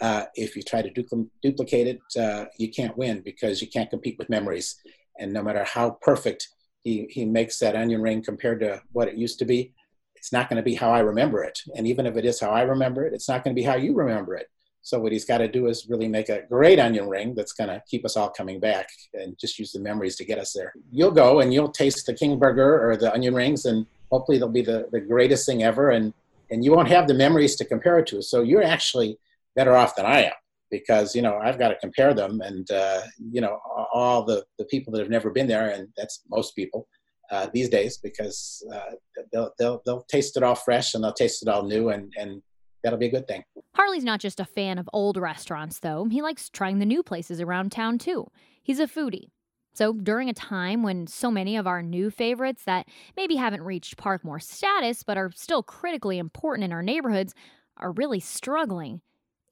Uh, 0.00 0.24
if 0.34 0.56
you 0.56 0.62
try 0.62 0.80
to 0.80 0.90
du- 0.90 1.30
duplicate 1.42 1.86
it, 1.86 2.00
uh, 2.18 2.46
you 2.58 2.70
can't 2.70 2.96
win 2.96 3.20
because 3.20 3.60
you 3.60 3.68
can't 3.68 3.90
compete 3.90 4.16
with 4.18 4.30
memories. 4.30 4.76
And 5.18 5.32
no 5.32 5.42
matter 5.42 5.62
how 5.64 5.98
perfect 6.00 6.48
he, 6.82 7.06
he 7.10 7.26
makes 7.26 7.58
that 7.58 7.76
onion 7.76 8.00
ring 8.00 8.22
compared 8.22 8.60
to 8.60 8.80
what 8.92 9.08
it 9.08 9.16
used 9.16 9.38
to 9.40 9.44
be, 9.44 9.74
it's 10.16 10.32
not 10.32 10.48
going 10.48 10.56
to 10.56 10.62
be 10.62 10.74
how 10.74 10.90
I 10.90 11.00
remember 11.00 11.44
it. 11.44 11.58
And 11.76 11.86
even 11.86 12.06
if 12.06 12.16
it 12.16 12.24
is 12.24 12.40
how 12.40 12.50
I 12.50 12.62
remember 12.62 13.04
it, 13.04 13.12
it's 13.12 13.28
not 13.28 13.44
going 13.44 13.54
to 13.54 13.60
be 13.60 13.64
how 13.64 13.76
you 13.76 13.94
remember 13.94 14.34
it. 14.34 14.46
So 14.82 14.98
what 14.98 15.12
he's 15.12 15.24
got 15.24 15.38
to 15.38 15.48
do 15.48 15.66
is 15.66 15.88
really 15.88 16.08
make 16.08 16.28
a 16.30 16.42
great 16.48 16.78
onion 16.78 17.08
ring 17.08 17.34
that's 17.34 17.52
going 17.52 17.68
to 17.68 17.82
keep 17.88 18.04
us 18.04 18.16
all 18.16 18.30
coming 18.30 18.60
back 18.60 18.88
and 19.14 19.38
just 19.38 19.58
use 19.58 19.72
the 19.72 19.80
memories 19.80 20.16
to 20.16 20.24
get 20.24 20.38
us 20.38 20.52
there. 20.54 20.72
You'll 20.90 21.10
go 21.10 21.40
and 21.40 21.52
you'll 21.52 21.70
taste 21.70 22.06
the 22.06 22.14
King 22.14 22.38
Burger 22.38 22.90
or 22.90 22.96
the 22.96 23.12
onion 23.12 23.34
rings 23.34 23.66
and 23.66 23.86
hopefully 24.10 24.38
they'll 24.38 24.48
be 24.48 24.62
the, 24.62 24.88
the 24.90 25.00
greatest 25.00 25.46
thing 25.46 25.62
ever 25.62 25.90
and, 25.90 26.14
and 26.50 26.64
you 26.64 26.72
won't 26.72 26.88
have 26.88 27.06
the 27.06 27.14
memories 27.14 27.56
to 27.56 27.64
compare 27.64 27.98
it 27.98 28.06
to. 28.08 28.22
So 28.22 28.42
you're 28.42 28.62
actually 28.62 29.18
better 29.54 29.76
off 29.76 29.96
than 29.96 30.06
I 30.06 30.22
am 30.24 30.32
because, 30.70 31.14
you 31.14 31.22
know, 31.22 31.38
I've 31.38 31.58
got 31.58 31.68
to 31.68 31.76
compare 31.76 32.14
them 32.14 32.40
and, 32.40 32.68
uh, 32.70 33.02
you 33.30 33.40
know, 33.40 33.58
all 33.92 34.24
the, 34.24 34.44
the 34.58 34.64
people 34.64 34.92
that 34.92 35.00
have 35.00 35.10
never 35.10 35.30
been 35.30 35.48
there, 35.48 35.70
and 35.70 35.88
that's 35.96 36.22
most 36.30 36.54
people, 36.56 36.88
uh, 37.30 37.48
these 37.52 37.68
days 37.68 37.98
because 37.98 38.64
uh, 38.74 38.92
they'll, 39.32 39.52
they'll, 39.58 39.82
they'll 39.84 40.04
taste 40.04 40.36
it 40.36 40.42
all 40.42 40.54
fresh 40.54 40.94
and 40.94 41.04
they'll 41.04 41.12
taste 41.12 41.42
it 41.42 41.48
all 41.48 41.64
new 41.64 41.90
and, 41.90 42.12
and 42.16 42.42
that'll 42.82 42.98
be 42.98 43.06
a 43.06 43.10
good 43.10 43.28
thing. 43.28 43.44
Harley's 43.74 44.04
not 44.04 44.20
just 44.20 44.40
a 44.40 44.44
fan 44.44 44.78
of 44.78 44.88
old 44.92 45.16
restaurants, 45.16 45.78
though. 45.78 46.06
He 46.10 46.22
likes 46.22 46.48
trying 46.48 46.78
the 46.78 46.86
new 46.86 47.02
places 47.02 47.40
around 47.40 47.72
town, 47.72 47.98
too. 47.98 48.26
He's 48.62 48.80
a 48.80 48.86
foodie. 48.86 49.30
So, 49.72 49.92
during 49.92 50.28
a 50.28 50.34
time 50.34 50.82
when 50.82 51.06
so 51.06 51.30
many 51.30 51.56
of 51.56 51.66
our 51.66 51.82
new 51.82 52.10
favorites 52.10 52.64
that 52.64 52.88
maybe 53.16 53.36
haven't 53.36 53.62
reached 53.62 53.96
Parkmoor 53.96 54.42
status 54.42 55.02
but 55.02 55.16
are 55.16 55.30
still 55.34 55.62
critically 55.62 56.18
important 56.18 56.64
in 56.64 56.72
our 56.72 56.82
neighborhoods 56.82 57.34
are 57.76 57.92
really 57.92 58.20
struggling, 58.20 59.00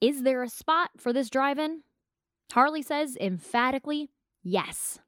is 0.01 0.23
there 0.23 0.43
a 0.43 0.49
spot 0.49 0.91
for 0.97 1.13
this 1.13 1.29
drive 1.29 1.57
in? 1.57 1.83
Harley 2.51 2.81
says 2.81 3.15
emphatically, 3.19 4.09
yes. 4.43 4.99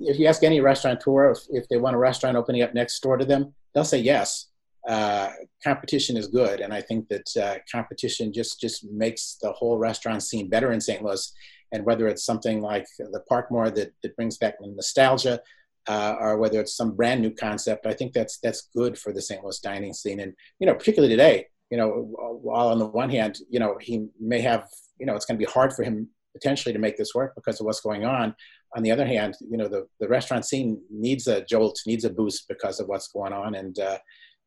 If 0.00 0.18
you 0.18 0.26
ask 0.26 0.42
any 0.42 0.60
restaurateur 0.60 1.30
if, 1.30 1.38
if 1.50 1.68
they 1.68 1.78
want 1.78 1.96
a 1.96 1.98
restaurant 1.98 2.36
opening 2.36 2.62
up 2.62 2.74
next 2.74 3.00
door 3.00 3.16
to 3.16 3.24
them, 3.24 3.54
they'll 3.72 3.84
say 3.84 3.98
yes 3.98 4.48
uh, 4.88 5.30
competition 5.62 6.16
is 6.16 6.28
good, 6.28 6.60
and 6.60 6.72
I 6.72 6.80
think 6.80 7.08
that 7.08 7.36
uh, 7.36 7.58
competition 7.70 8.32
just 8.32 8.58
just 8.58 8.84
makes 8.90 9.36
the 9.42 9.52
whole 9.52 9.76
restaurant 9.76 10.22
scene 10.22 10.48
better 10.48 10.72
in 10.72 10.80
St. 10.80 11.02
Louis. 11.02 11.32
And 11.72 11.84
whether 11.84 12.08
it's 12.08 12.24
something 12.24 12.62
like 12.62 12.86
the 12.98 13.22
Parkmoor 13.30 13.74
that, 13.74 13.92
that 14.02 14.16
brings 14.16 14.38
back 14.38 14.54
nostalgia, 14.62 15.42
uh, 15.86 16.16
or 16.18 16.38
whether 16.38 16.58
it's 16.60 16.74
some 16.74 16.96
brand 16.96 17.20
new 17.20 17.30
concept, 17.30 17.84
I 17.84 17.92
think 17.92 18.14
that's 18.14 18.38
that's 18.38 18.70
good 18.74 18.98
for 18.98 19.12
the 19.12 19.20
St. 19.20 19.44
Louis 19.44 19.60
dining 19.60 19.92
scene. 19.92 20.20
And 20.20 20.32
you 20.58 20.66
know, 20.66 20.74
particularly 20.74 21.12
today, 21.12 21.46
you 21.70 21.76
know, 21.76 22.08
while 22.42 22.68
on 22.68 22.78
the 22.78 22.86
one 22.86 23.10
hand, 23.10 23.38
you 23.50 23.60
know, 23.60 23.76
he 23.78 24.06
may 24.18 24.40
have, 24.40 24.66
you 24.98 25.04
know, 25.04 25.14
it's 25.14 25.26
going 25.26 25.38
to 25.38 25.46
be 25.46 25.50
hard 25.50 25.74
for 25.74 25.82
him 25.82 26.08
potentially 26.32 26.72
to 26.72 26.78
make 26.78 26.96
this 26.96 27.14
work 27.14 27.34
because 27.34 27.60
of 27.60 27.66
what's 27.66 27.80
going 27.80 28.04
on. 28.04 28.34
On 28.76 28.82
the 28.82 28.90
other 28.90 29.06
hand, 29.06 29.34
you 29.50 29.56
know, 29.56 29.68
the, 29.68 29.86
the 30.00 30.08
restaurant 30.08 30.44
scene 30.46 30.80
needs 30.90 31.26
a 31.26 31.44
jolt, 31.44 31.80
needs 31.86 32.04
a 32.04 32.10
boost 32.10 32.48
because 32.48 32.80
of 32.80 32.88
what's 32.88 33.08
going 33.08 33.32
on. 33.32 33.54
And, 33.54 33.78
uh, 33.78 33.98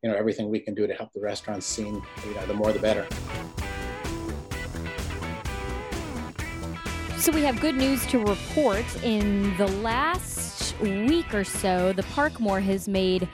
you 0.03 0.09
know, 0.09 0.15
everything 0.15 0.49
we 0.49 0.59
can 0.59 0.73
do 0.73 0.87
to 0.87 0.93
help 0.93 1.13
the 1.13 1.19
restaurant 1.19 1.63
scene, 1.63 2.01
you 2.25 2.33
know, 2.33 2.45
the 2.47 2.53
more 2.53 2.71
the 2.73 2.79
better. 2.79 3.07
So 7.17 7.31
we 7.31 7.43
have 7.43 7.61
good 7.61 7.75
news 7.75 8.03
to 8.07 8.17
report. 8.17 8.83
In 9.03 9.55
the 9.57 9.67
last 9.67 10.79
week 10.79 11.35
or 11.35 11.43
so, 11.43 11.93
the 11.93 12.01
Parkmoor 12.01 12.63
has 12.63 12.87
made 12.87 13.29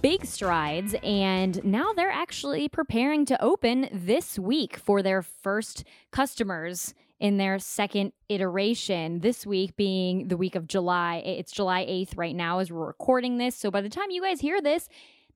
big 0.00 0.24
strides, 0.24 0.94
and 1.02 1.62
now 1.62 1.92
they're 1.92 2.10
actually 2.10 2.70
preparing 2.70 3.26
to 3.26 3.42
open 3.42 3.88
this 3.92 4.38
week 4.38 4.78
for 4.78 5.02
their 5.02 5.20
first 5.20 5.84
customers 6.10 6.94
in 7.20 7.36
their 7.36 7.58
second 7.58 8.12
iteration. 8.30 9.20
This 9.20 9.44
week 9.44 9.76
being 9.76 10.28
the 10.28 10.36
week 10.38 10.54
of 10.54 10.66
July. 10.66 11.16
It's 11.16 11.52
July 11.52 11.84
8th 11.84 12.16
right 12.16 12.34
now 12.34 12.60
as 12.60 12.72
we're 12.72 12.86
recording 12.86 13.36
this. 13.36 13.56
So 13.56 13.70
by 13.70 13.82
the 13.82 13.90
time 13.90 14.10
you 14.10 14.22
guys 14.22 14.40
hear 14.40 14.62
this, 14.62 14.88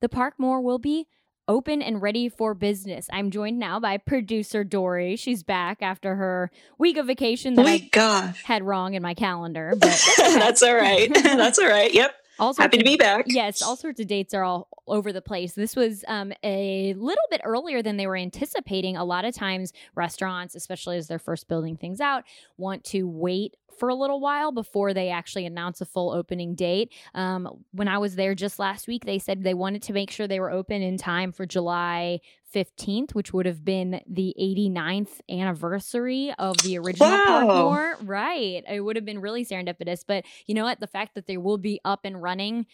the 0.03 0.09
Parkmoor 0.09 0.61
will 0.61 0.81
be 0.81 1.07
open 1.49 1.81
and 1.81 2.03
ready 2.03 2.29
for 2.29 2.55
business. 2.55 3.09
I'm 3.13 3.31
joined 3.31 3.59
now 3.59 3.81
by 3.81 3.97
producer 3.97 4.65
Dory. 4.65 5.17
She's 5.17 5.43
back 5.43 5.81
after 5.81 6.17
her 6.17 6.51
week 6.77 6.97
of 6.97 7.07
vacation 7.07 7.55
that 7.55 7.67
I 7.67 7.79
gosh. 7.79 8.43
had 8.43 8.63
wrong 8.65 8.95
in 8.95 9.03
my 9.03 9.15
calendar. 9.15 9.75
But 9.81 10.01
that's 10.19 10.63
all 10.63 10.75
right. 10.75 11.13
that's 11.23 11.59
all 11.59 11.69
right. 11.69 11.93
Yep. 11.93 12.15
All 12.39 12.55
Happy 12.55 12.79
to 12.79 12.85
be 12.85 12.97
back. 12.97 13.27
Yes, 13.29 13.63
all 13.63 13.77
sorts 13.77 14.01
of 14.01 14.07
dates 14.09 14.35
are 14.35 14.43
all 14.43 14.69
over 14.89 15.13
the 15.13 15.21
place. 15.21 15.53
This 15.53 15.77
was 15.77 16.05
um, 16.09 16.33
a 16.43 16.95
little 16.95 17.23
bit 17.31 17.41
earlier 17.45 17.83
than 17.83 17.99
they 17.99 18.07
were 18.07 18.17
anticipating. 18.17 18.97
A 18.97 19.05
lot 19.05 19.25
of 19.25 19.35
times, 19.35 19.73
restaurants, 19.95 20.57
especially 20.57 20.97
as 20.97 21.07
they're 21.07 21.21
first 21.21 21.47
building 21.47 21.77
things 21.77 22.01
out, 22.01 22.25
want 22.57 22.83
to 22.85 23.05
wait 23.05 23.57
for 23.79 23.89
a 23.89 23.95
little 23.95 24.21
while 24.21 24.53
before 24.53 24.95
they 24.95 25.11
actually 25.11 25.47
announce 25.47 25.81
a 25.81 25.87
full 25.87 26.13
opening 26.13 26.55
date. 26.55 26.93
Um, 27.15 27.65
when 27.73 27.89
I 27.89 27.99
was 27.99 28.17
there 28.17 28.35
just 28.35 28.59
last 28.59 28.87
week, 28.87 29.05
they 29.05 29.19
said 29.19 29.43
they 29.43 29.55
wanted 29.55 29.83
to 29.85 29.93
make 29.93 30.11
sure 30.11 30.27
they 30.27 30.41
were 30.41 30.51
open 30.51 30.83
in 30.83 30.97
time 30.97 31.33
for 31.33 31.47
July 31.47 32.21
15th, 32.55 33.15
which 33.15 33.33
would 33.33 33.47
have 33.47 33.65
been 33.65 34.01
the 34.07 34.35
89th 34.39 35.21
anniversary 35.31 36.33
of 36.39 36.57
the 36.59 36.79
original 36.79 37.09
wow. 37.09 37.49
Parkmoor. 37.49 37.97
Right. 38.09 38.63
It 38.69 38.81
would 38.81 38.97
have 38.97 39.05
been 39.05 39.21
really 39.21 39.45
serendipitous. 39.45 40.05
But 40.07 40.25
you 40.47 40.55
know 40.55 40.65
what? 40.65 40.81
The 40.81 40.87
fact 40.87 41.15
that 41.15 41.27
they 41.27 41.37
will 41.37 41.59
be 41.59 41.81
up 41.85 42.01
and 42.05 42.23
running 42.23 42.67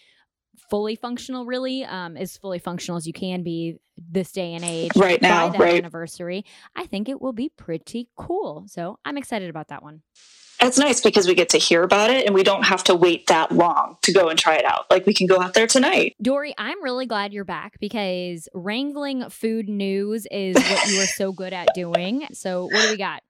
fully 0.70 0.96
functional 0.96 1.46
really 1.46 1.84
um, 1.84 2.16
as 2.16 2.36
fully 2.36 2.58
functional 2.58 2.96
as 2.96 3.06
you 3.06 3.12
can 3.12 3.42
be 3.42 3.76
this 3.96 4.32
day 4.32 4.54
and 4.54 4.64
age 4.64 4.90
right 4.96 5.22
now 5.22 5.48
that 5.48 5.60
right. 5.60 5.76
anniversary 5.76 6.44
i 6.76 6.86
think 6.86 7.08
it 7.08 7.20
will 7.20 7.32
be 7.32 7.48
pretty 7.48 8.08
cool 8.16 8.64
so 8.66 8.98
i'm 9.04 9.16
excited 9.16 9.50
about 9.50 9.68
that 9.68 9.82
one 9.82 10.02
it's 10.60 10.78
nice 10.78 11.00
because 11.00 11.26
we 11.26 11.34
get 11.34 11.48
to 11.50 11.58
hear 11.58 11.82
about 11.82 12.10
it 12.10 12.26
and 12.26 12.34
we 12.34 12.42
don't 12.42 12.64
have 12.64 12.82
to 12.84 12.94
wait 12.94 13.26
that 13.28 13.52
long 13.52 13.96
to 14.02 14.12
go 14.12 14.28
and 14.28 14.38
try 14.38 14.56
it 14.56 14.64
out. 14.64 14.90
Like 14.90 15.06
we 15.06 15.14
can 15.14 15.26
go 15.26 15.40
out 15.40 15.54
there 15.54 15.66
tonight. 15.66 16.16
Dory, 16.20 16.54
I'm 16.58 16.82
really 16.82 17.06
glad 17.06 17.32
you're 17.32 17.44
back 17.44 17.78
because 17.80 18.48
wrangling 18.52 19.28
food 19.30 19.68
news 19.68 20.26
is 20.30 20.56
what 20.56 20.88
you 20.88 21.00
are 21.00 21.06
so 21.06 21.32
good 21.38 21.52
at 21.52 21.68
doing. 21.74 22.26
So, 22.32 22.64
what 22.64 22.82
do 22.82 22.90
we 22.90 22.96
got? 22.96 23.22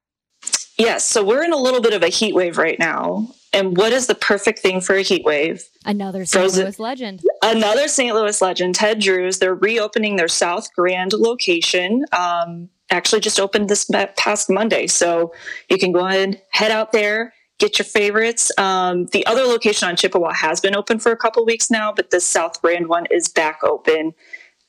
Yes, 0.79 1.05
so 1.05 1.25
we're 1.25 1.43
in 1.43 1.53
a 1.53 1.57
little 1.57 1.81
bit 1.81 1.93
of 1.93 2.03
a 2.05 2.09
heat 2.09 2.35
wave 2.35 2.57
right 2.57 2.79
now. 2.79 3.29
And 3.53 3.77
what 3.77 3.93
is 3.93 4.07
the 4.07 4.15
perfect 4.15 4.61
thing 4.61 4.81
for 4.81 4.95
a 4.95 5.03
heat 5.03 5.25
wave? 5.25 5.65
Another 5.85 6.25
St. 6.25 6.43
Frozen, 6.43 6.65
Louis 6.65 6.79
legend. 6.79 7.23
Another 7.43 7.89
St. 7.89 8.15
Louis 8.15 8.41
legend, 8.41 8.75
Ted 8.77 9.01
Drewes. 9.01 9.39
They're 9.39 9.55
reopening 9.55 10.17
their 10.17 10.29
South 10.29 10.73
Grand 10.75 11.13
location. 11.15 12.05
Um, 12.13 12.69
actually 12.91 13.21
just 13.21 13.39
opened 13.41 13.69
this 13.69 13.91
past 14.17 14.51
Monday. 14.51 14.87
So 14.87 15.33
you 15.69 15.79
can 15.79 15.93
go 15.93 16.07
ahead, 16.07 16.43
head 16.51 16.71
out 16.71 16.93
there, 16.93 17.35
get 17.59 17.79
your 17.79 17.85
favorites. 17.85 18.51
Um, 18.59 19.07
the 19.07 19.27
other 19.27 19.43
location 19.43 19.89
on 19.89 19.97
Chippewa 19.97 20.33
has 20.33 20.61
been 20.61 20.77
open 20.77 20.99
for 20.99 21.13
a 21.13 21.17
couple 21.17 21.45
weeks 21.45 21.71
now, 21.71 21.93
but 21.93 22.11
the 22.11 22.21
South 22.21 22.61
Grand 22.63 22.89
one 22.89 23.07
is 23.11 23.29
back 23.29 23.63
open 23.63 24.15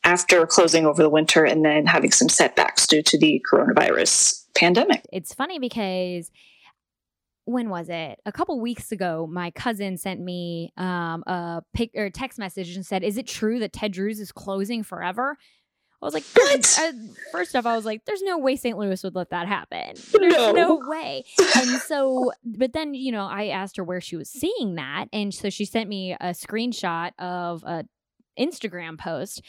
after 0.04 0.46
closing 0.46 0.86
over 0.86 1.04
the 1.04 1.10
winter 1.10 1.44
and 1.44 1.64
then 1.64 1.86
having 1.86 2.12
some 2.12 2.30
setbacks 2.30 2.88
due 2.88 3.04
to 3.04 3.18
the 3.18 3.44
coronavirus 3.52 4.46
pandemic. 4.56 5.06
It's 5.12 5.34
funny 5.34 5.60
because 5.60 6.32
when 7.46 7.70
was 7.70 7.90
it? 7.90 8.20
A 8.26 8.32
couple 8.32 8.60
weeks 8.60 8.92
ago, 8.92 9.28
my 9.30 9.52
cousin 9.52 9.98
sent 9.98 10.22
me 10.22 10.72
um, 10.78 11.24
a 11.26 11.64
pic 11.74 11.92
or 11.96 12.10
text 12.10 12.38
message 12.38 12.76
and 12.76 12.86
said, 12.86 13.04
"Is 13.04 13.18
it 13.18 13.28
true 13.28 13.60
that 13.60 13.74
Ted 13.74 13.92
Drewes 13.92 14.20
is 14.20 14.32
closing 14.32 14.84
forever?" 14.84 15.36
I 16.02 16.06
was 16.06 16.14
like, 16.14 16.24
what? 16.34 16.80
Uh, 16.80 16.92
first 17.32 17.56
off, 17.56 17.66
I 17.66 17.76
was 17.76 17.86
like, 17.86 18.06
there's 18.06 18.22
no 18.22 18.38
way 18.38 18.56
St. 18.56 18.78
Louis 18.78 19.04
would 19.04 19.16
let 19.16 19.32
that 19.32 19.48
happen. 19.48 19.96
There's 20.14 20.34
no. 20.34 20.52
no 20.54 20.82
way. 20.88 21.26
And 21.58 21.82
so, 21.82 22.32
but 22.46 22.72
then, 22.72 22.94
you 22.94 23.12
know, 23.12 23.26
I 23.26 23.48
asked 23.48 23.76
her 23.78 23.84
where 23.84 24.00
she 24.00 24.16
was 24.16 24.30
seeing 24.30 24.76
that. 24.76 25.08
And 25.12 25.34
so 25.34 25.50
she 25.50 25.66
sent 25.66 25.90
me 25.90 26.14
a 26.14 26.30
screenshot 26.30 27.12
of 27.20 27.64
a 27.64 27.86
Instagram 28.40 28.98
post 28.98 29.42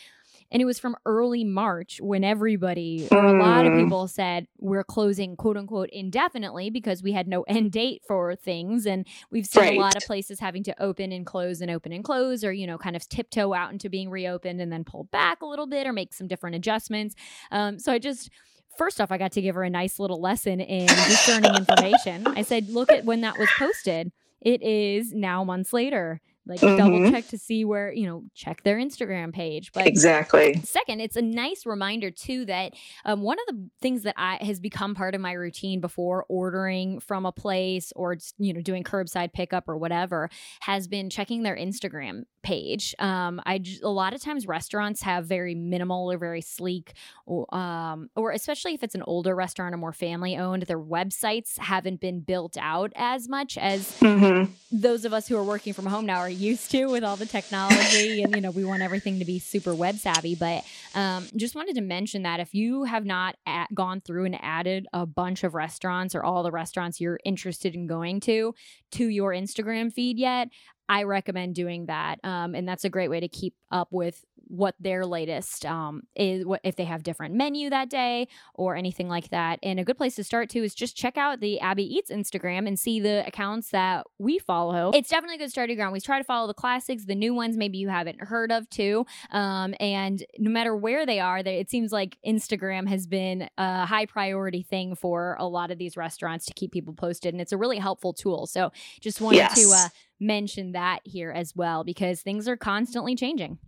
and 0.50 0.60
it 0.60 0.64
was 0.64 0.78
from 0.78 0.96
early 1.06 1.44
March 1.44 2.00
when 2.00 2.24
everybody, 2.24 3.06
or 3.10 3.24
a 3.24 3.42
lot 3.42 3.66
of 3.66 3.72
mm. 3.72 3.84
people 3.84 4.08
said, 4.08 4.46
we're 4.58 4.84
closing 4.84 5.36
quote 5.36 5.56
unquote 5.56 5.90
indefinitely 5.90 6.70
because 6.70 7.02
we 7.02 7.12
had 7.12 7.28
no 7.28 7.42
end 7.42 7.72
date 7.72 8.02
for 8.06 8.34
things. 8.34 8.86
And 8.86 9.06
we've 9.30 9.46
seen 9.46 9.62
right. 9.62 9.76
a 9.76 9.80
lot 9.80 9.96
of 9.96 10.02
places 10.02 10.40
having 10.40 10.64
to 10.64 10.82
open 10.82 11.12
and 11.12 11.24
close 11.24 11.60
and 11.60 11.70
open 11.70 11.92
and 11.92 12.02
close, 12.02 12.42
or, 12.42 12.52
you 12.52 12.66
know, 12.66 12.78
kind 12.78 12.96
of 12.96 13.08
tiptoe 13.08 13.54
out 13.54 13.72
into 13.72 13.88
being 13.88 14.10
reopened 14.10 14.60
and 14.60 14.72
then 14.72 14.84
pull 14.84 15.04
back 15.04 15.42
a 15.42 15.46
little 15.46 15.66
bit 15.66 15.86
or 15.86 15.92
make 15.92 16.12
some 16.12 16.26
different 16.26 16.56
adjustments. 16.56 17.14
Um, 17.50 17.78
so 17.78 17.92
I 17.92 17.98
just, 17.98 18.30
first 18.76 19.00
off, 19.00 19.12
I 19.12 19.18
got 19.18 19.32
to 19.32 19.42
give 19.42 19.54
her 19.54 19.62
a 19.62 19.70
nice 19.70 19.98
little 19.98 20.20
lesson 20.20 20.60
in 20.60 20.86
discerning 20.86 21.54
information. 21.54 22.26
I 22.26 22.42
said, 22.42 22.68
look 22.68 22.90
at 22.90 23.04
when 23.04 23.20
that 23.20 23.38
was 23.38 23.48
posted. 23.58 24.10
It 24.40 24.62
is 24.62 25.12
now 25.12 25.44
months 25.44 25.72
later 25.72 26.20
like 26.46 26.60
mm-hmm. 26.60 26.76
double 26.76 27.10
check 27.10 27.26
to 27.28 27.38
see 27.38 27.64
where 27.64 27.92
you 27.92 28.06
know 28.06 28.22
check 28.34 28.62
their 28.62 28.78
instagram 28.78 29.32
page 29.32 29.72
but 29.72 29.86
exactly 29.86 30.60
second 30.64 31.00
it's 31.00 31.16
a 31.16 31.22
nice 31.22 31.66
reminder 31.66 32.10
too 32.10 32.44
that 32.46 32.72
um, 33.04 33.20
one 33.20 33.38
of 33.38 33.54
the 33.54 33.68
things 33.80 34.02
that 34.02 34.14
i 34.16 34.38
has 34.42 34.58
become 34.58 34.94
part 34.94 35.14
of 35.14 35.20
my 35.20 35.32
routine 35.32 35.80
before 35.80 36.24
ordering 36.28 36.98
from 37.00 37.26
a 37.26 37.32
place 37.32 37.92
or 37.94 38.16
you 38.38 38.52
know 38.52 38.60
doing 38.60 38.82
curbside 38.82 39.32
pickup 39.32 39.68
or 39.68 39.76
whatever 39.76 40.30
has 40.60 40.88
been 40.88 41.10
checking 41.10 41.42
their 41.42 41.56
instagram 41.56 42.22
page 42.42 42.94
um, 42.98 43.40
i 43.44 43.62
a 43.82 43.88
lot 43.88 44.14
of 44.14 44.22
times 44.22 44.46
restaurants 44.46 45.02
have 45.02 45.26
very 45.26 45.54
minimal 45.54 46.10
or 46.10 46.16
very 46.16 46.40
sleek 46.40 46.94
or, 47.26 47.52
um, 47.54 48.08
or 48.16 48.32
especially 48.32 48.74
if 48.74 48.82
it's 48.82 48.94
an 48.94 49.02
older 49.02 49.34
restaurant 49.34 49.74
or 49.74 49.78
more 49.78 49.92
family 49.92 50.36
owned 50.36 50.62
their 50.62 50.80
websites 50.80 51.58
haven't 51.58 52.00
been 52.00 52.20
built 52.20 52.56
out 52.58 52.92
as 52.96 53.28
much 53.28 53.58
as 53.58 53.98
mm-hmm. 54.00 54.50
those 54.72 55.04
of 55.04 55.12
us 55.12 55.28
who 55.28 55.36
are 55.36 55.44
working 55.44 55.72
from 55.72 55.86
home 55.86 56.06
now 56.06 56.18
are 56.18 56.29
used 56.32 56.70
to 56.70 56.86
with 56.86 57.04
all 57.04 57.16
the 57.16 57.26
technology 57.26 58.22
and 58.22 58.34
you 58.34 58.40
know 58.40 58.50
we 58.50 58.64
want 58.64 58.82
everything 58.82 59.18
to 59.18 59.24
be 59.24 59.38
super 59.38 59.74
web 59.74 59.96
savvy 59.96 60.34
but 60.34 60.64
um, 60.94 61.26
just 61.36 61.54
wanted 61.54 61.74
to 61.74 61.80
mention 61.80 62.22
that 62.22 62.40
if 62.40 62.54
you 62.54 62.84
have 62.84 63.04
not 63.04 63.36
at, 63.46 63.72
gone 63.74 64.00
through 64.00 64.24
and 64.24 64.36
added 64.42 64.86
a 64.92 65.06
bunch 65.06 65.44
of 65.44 65.54
restaurants 65.54 66.14
or 66.14 66.22
all 66.22 66.42
the 66.42 66.50
restaurants 66.50 67.00
you're 67.00 67.20
interested 67.24 67.74
in 67.74 67.86
going 67.86 68.20
to 68.20 68.54
to 68.90 69.08
your 69.08 69.32
instagram 69.32 69.92
feed 69.92 70.18
yet 70.18 70.48
I 70.90 71.04
recommend 71.04 71.54
doing 71.54 71.86
that. 71.86 72.18
Um, 72.24 72.56
and 72.56 72.66
that's 72.66 72.84
a 72.84 72.90
great 72.90 73.10
way 73.10 73.20
to 73.20 73.28
keep 73.28 73.54
up 73.70 73.86
with 73.92 74.24
what 74.50 74.74
their 74.80 75.06
latest 75.06 75.64
um, 75.64 76.02
is, 76.16 76.44
what 76.44 76.60
if 76.64 76.74
they 76.74 76.84
have 76.84 77.04
different 77.04 77.34
menu 77.34 77.70
that 77.70 77.88
day 77.88 78.26
or 78.54 78.74
anything 78.74 79.08
like 79.08 79.30
that. 79.30 79.60
And 79.62 79.78
a 79.78 79.84
good 79.84 79.96
place 79.96 80.16
to 80.16 80.24
start 80.24 80.50
too 80.50 80.64
is 80.64 80.74
just 80.74 80.96
check 80.96 81.16
out 81.16 81.40
the 81.40 81.60
Abby 81.60 81.84
Eats 81.84 82.10
Instagram 82.10 82.66
and 82.66 82.78
see 82.78 82.98
the 82.98 83.24
accounts 83.26 83.70
that 83.70 84.06
we 84.18 84.40
follow. 84.40 84.90
It's 84.92 85.08
definitely 85.08 85.36
a 85.36 85.38
good 85.38 85.50
starting 85.50 85.76
ground. 85.76 85.92
We 85.92 86.00
try 86.00 86.18
to 86.18 86.24
follow 86.24 86.48
the 86.48 86.54
classics, 86.54 87.04
the 87.04 87.14
new 87.14 87.32
ones 87.32 87.56
maybe 87.56 87.78
you 87.78 87.88
haven't 87.88 88.20
heard 88.20 88.50
of 88.50 88.68
too. 88.70 89.06
Um, 89.30 89.74
and 89.78 90.24
no 90.38 90.50
matter 90.50 90.74
where 90.74 91.06
they 91.06 91.20
are, 91.20 91.42
they, 91.44 91.58
it 91.58 91.70
seems 91.70 91.92
like 91.92 92.18
Instagram 92.26 92.88
has 92.88 93.06
been 93.06 93.48
a 93.56 93.86
high 93.86 94.06
priority 94.06 94.62
thing 94.62 94.96
for 94.96 95.36
a 95.38 95.46
lot 95.46 95.70
of 95.70 95.78
these 95.78 95.96
restaurants 95.96 96.44
to 96.46 96.54
keep 96.54 96.72
people 96.72 96.92
posted, 96.92 97.32
and 97.32 97.40
it's 97.40 97.52
a 97.52 97.56
really 97.56 97.78
helpful 97.78 98.12
tool. 98.12 98.48
So 98.48 98.72
just 99.00 99.20
wanted 99.20 99.38
yes. 99.38 99.54
to. 99.54 99.72
Uh, 99.72 99.88
mention 100.20 100.72
that 100.72 101.00
here 101.04 101.30
as 101.30 101.56
well 101.56 101.82
because 101.82 102.20
things 102.20 102.46
are 102.46 102.56
constantly 102.56 103.16
changing. 103.16 103.58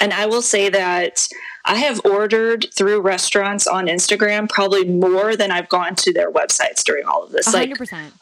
And 0.00 0.12
I 0.12 0.26
will 0.26 0.42
say 0.42 0.68
that 0.68 1.28
I 1.64 1.76
have 1.76 2.00
ordered 2.04 2.66
through 2.74 3.00
restaurants 3.00 3.66
on 3.66 3.86
Instagram 3.86 4.48
probably 4.48 4.84
more 4.84 5.36
than 5.36 5.50
I've 5.50 5.68
gone 5.68 5.94
to 5.96 6.12
their 6.12 6.30
websites 6.30 6.82
during 6.82 7.04
all 7.04 7.22
of 7.22 7.30
this. 7.30 7.48
100%. 7.48 7.92
Like, 7.92 8.12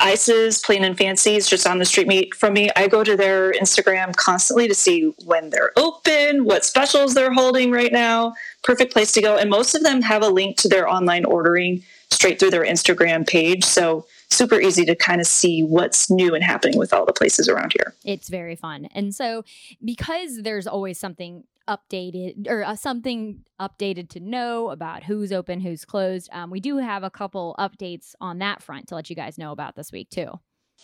Ice's 0.00 0.60
Plain 0.60 0.84
and 0.84 0.96
Fancy 0.96 1.34
is 1.34 1.48
just 1.48 1.66
on 1.66 1.78
the 1.78 1.84
street 1.84 2.06
meet 2.06 2.34
from 2.34 2.52
me. 2.52 2.70
I 2.76 2.86
go 2.86 3.02
to 3.02 3.16
their 3.16 3.52
Instagram 3.52 4.14
constantly 4.14 4.68
to 4.68 4.74
see 4.74 5.12
when 5.24 5.50
they're 5.50 5.72
open, 5.76 6.44
what 6.44 6.64
specials 6.64 7.14
they're 7.14 7.32
holding 7.32 7.72
right 7.72 7.92
now. 7.92 8.34
Perfect 8.62 8.92
place 8.92 9.10
to 9.12 9.20
go. 9.20 9.36
And 9.36 9.50
most 9.50 9.74
of 9.74 9.82
them 9.82 10.02
have 10.02 10.22
a 10.22 10.28
link 10.28 10.56
to 10.58 10.68
their 10.68 10.88
online 10.88 11.24
ordering 11.24 11.82
straight 12.10 12.38
through 12.38 12.50
their 12.50 12.64
Instagram 12.64 13.26
page. 13.26 13.64
So 13.64 14.06
super 14.30 14.60
easy 14.60 14.84
to 14.84 14.94
kind 14.94 15.20
of 15.20 15.26
see 15.26 15.62
what's 15.62 16.10
new 16.10 16.34
and 16.34 16.44
happening 16.44 16.78
with 16.78 16.92
all 16.92 17.06
the 17.06 17.12
places 17.12 17.48
around 17.48 17.72
here. 17.72 17.94
It's 18.04 18.28
very 18.28 18.56
fun. 18.56 18.86
And 18.94 19.14
so, 19.14 19.44
because 19.84 20.42
there's 20.42 20.66
always 20.66 20.98
something 20.98 21.44
updated 21.68 22.48
or 22.48 22.64
uh, 22.64 22.74
something 22.74 23.44
updated 23.60 24.08
to 24.10 24.20
know 24.20 24.70
about 24.70 25.04
who's 25.04 25.32
open, 25.32 25.60
who's 25.60 25.84
closed, 25.84 26.28
um, 26.32 26.50
we 26.50 26.60
do 26.60 26.78
have 26.78 27.02
a 27.02 27.10
couple 27.10 27.54
updates 27.58 28.14
on 28.20 28.38
that 28.38 28.62
front 28.62 28.88
to 28.88 28.94
let 28.94 29.10
you 29.10 29.16
guys 29.16 29.38
know 29.38 29.52
about 29.52 29.76
this 29.76 29.92
week, 29.92 30.10
too. 30.10 30.38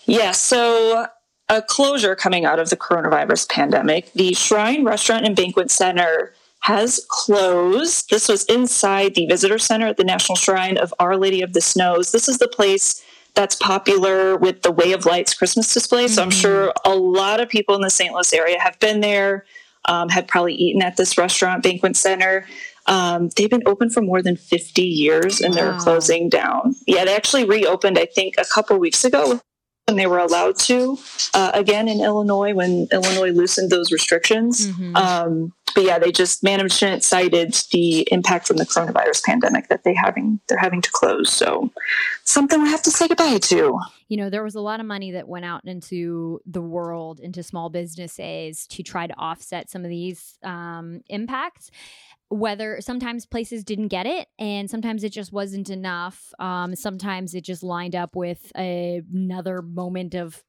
Yeah. 0.07 0.33
So, 0.33 1.07
a 1.49 1.63
closure 1.63 2.15
coming 2.15 2.45
out 2.45 2.59
of 2.59 2.71
the 2.71 2.77
coronavirus 2.77 3.49
pandemic, 3.51 4.13
the 4.15 4.33
Shrine 4.35 4.85
Restaurant 4.85 5.27
and 5.27 5.37
Banquet 5.37 5.71
Center 5.71 6.33
has 6.61 7.05
closed. 7.11 8.09
This 8.09 8.27
was 8.27 8.45
inside 8.47 9.15
the 9.15 9.27
visitor 9.27 9.59
center 9.59 9.87
at 9.87 9.99
the 9.99 10.05
National 10.05 10.37
Shrine 10.37 10.79
of 10.79 10.95
Our 10.99 11.19
Lady 11.19 11.43
of 11.43 11.53
the 11.53 11.61
Snows. 11.61 12.11
This 12.11 12.27
is 12.27 12.39
the 12.39 12.49
place 12.49 13.04
that's 13.35 13.57
popular 13.57 14.37
with 14.37 14.63
the 14.63 14.71
Way 14.71 14.93
of 14.93 15.07
Lights 15.07 15.35
Christmas 15.35 15.73
display. 15.73 16.09
So 16.09 16.23
mm-hmm. 16.23 16.29
I'm 16.29 16.31
sure 16.31 16.73
a 16.85 16.95
lot 16.95 17.41
of 17.41 17.49
people 17.49 17.75
in 17.75 17.81
the 17.81 17.91
St. 17.91 18.13
Louis 18.13 18.33
area 18.33 18.61
have 18.61 18.79
been 18.81 19.01
there, 19.01 19.45
um, 19.87 20.09
have 20.09 20.27
probably 20.27 20.55
eaten 20.55 20.83
at 20.83 20.97
this 20.97 21.19
restaurant, 21.19 21.63
Banquet 21.63 21.97
Center. 21.97 22.47
Um, 22.87 23.31
they've 23.37 23.51
been 23.51 23.67
open 23.67 23.91
for 23.91 24.03
more 24.03 24.23
than 24.23 24.37
50 24.37 24.83
years 24.83 25.41
and 25.41 25.55
wow. 25.55 25.61
they're 25.61 25.81
closing 25.81 26.29
down. 26.29 26.77
Yeah, 26.87 27.05
they 27.05 27.17
actually 27.17 27.45
reopened, 27.45 27.99
I 27.99 28.07
think, 28.07 28.35
a 28.39 28.45
couple 28.45 28.79
weeks 28.79 29.05
ago 29.05 29.41
when 29.87 29.97
they 29.97 30.07
were 30.07 30.19
allowed 30.19 30.59
to 30.59 30.99
uh, 31.35 31.51
again 31.55 31.89
in 31.89 32.01
Illinois 32.01 32.55
when 32.55 32.89
Illinois 32.91 33.31
loosened 33.31 33.71
those 33.71 33.93
restrictions. 33.93 34.67
Mm-hmm. 34.67 34.97
Um, 34.97 35.53
but 35.75 35.85
yeah, 35.85 35.99
they 35.99 36.13
just 36.13 36.43
management 36.43 37.03
cited 37.03 37.55
the 37.73 38.07
impact 38.13 38.47
from 38.47 38.57
the 38.57 38.65
coronavirus 38.65 39.25
pandemic 39.25 39.69
that 39.69 39.85
they 39.85 39.95
having 39.95 40.41
they're 40.49 40.59
having 40.59 40.81
to 40.81 40.91
close. 40.93 41.33
So 41.33 41.71
something 42.25 42.63
we 42.63 42.71
have 42.71 42.83
to 42.83 42.91
say 42.91 43.09
goodbye 43.09 43.39
to. 43.39 43.79
You 44.09 44.17
know, 44.17 44.31
there 44.31 44.45
was 44.45 44.55
a 44.55 44.61
lot 44.61 44.81
of 44.81 44.87
money 44.87 45.13
that 45.13 45.29
went 45.29 45.45
out 45.45 45.63
into 45.65 46.41
the 46.47 46.63
world, 46.63 47.21
into 47.21 47.43
small 47.43 47.69
businesses 47.69 48.67
to 48.69 48.83
try 48.83 49.07
to 49.07 49.15
offset 49.17 49.71
some 49.71 49.83
of 49.85 49.91
these 49.91 50.39
um, 50.43 51.03
impacts 51.09 51.71
whether 52.29 52.81
sometimes 52.81 53.27
places 53.27 53.63
didn't 53.63 53.89
get 53.89 54.07
it 54.07 54.29
and 54.39 54.71
sometimes 54.71 55.05
it 55.05 55.11
just 55.11 55.33
wasn't 55.33 55.71
enough 55.71 56.33
um, 56.39 56.75
sometimes 56.75 57.35
it 57.35 57.43
just 57.45 57.63
lined 57.63 57.95
up 57.95 58.17
with 58.17 58.51
a, 58.57 59.03
another 59.13 59.63
moment 59.63 60.15
of 60.15 60.43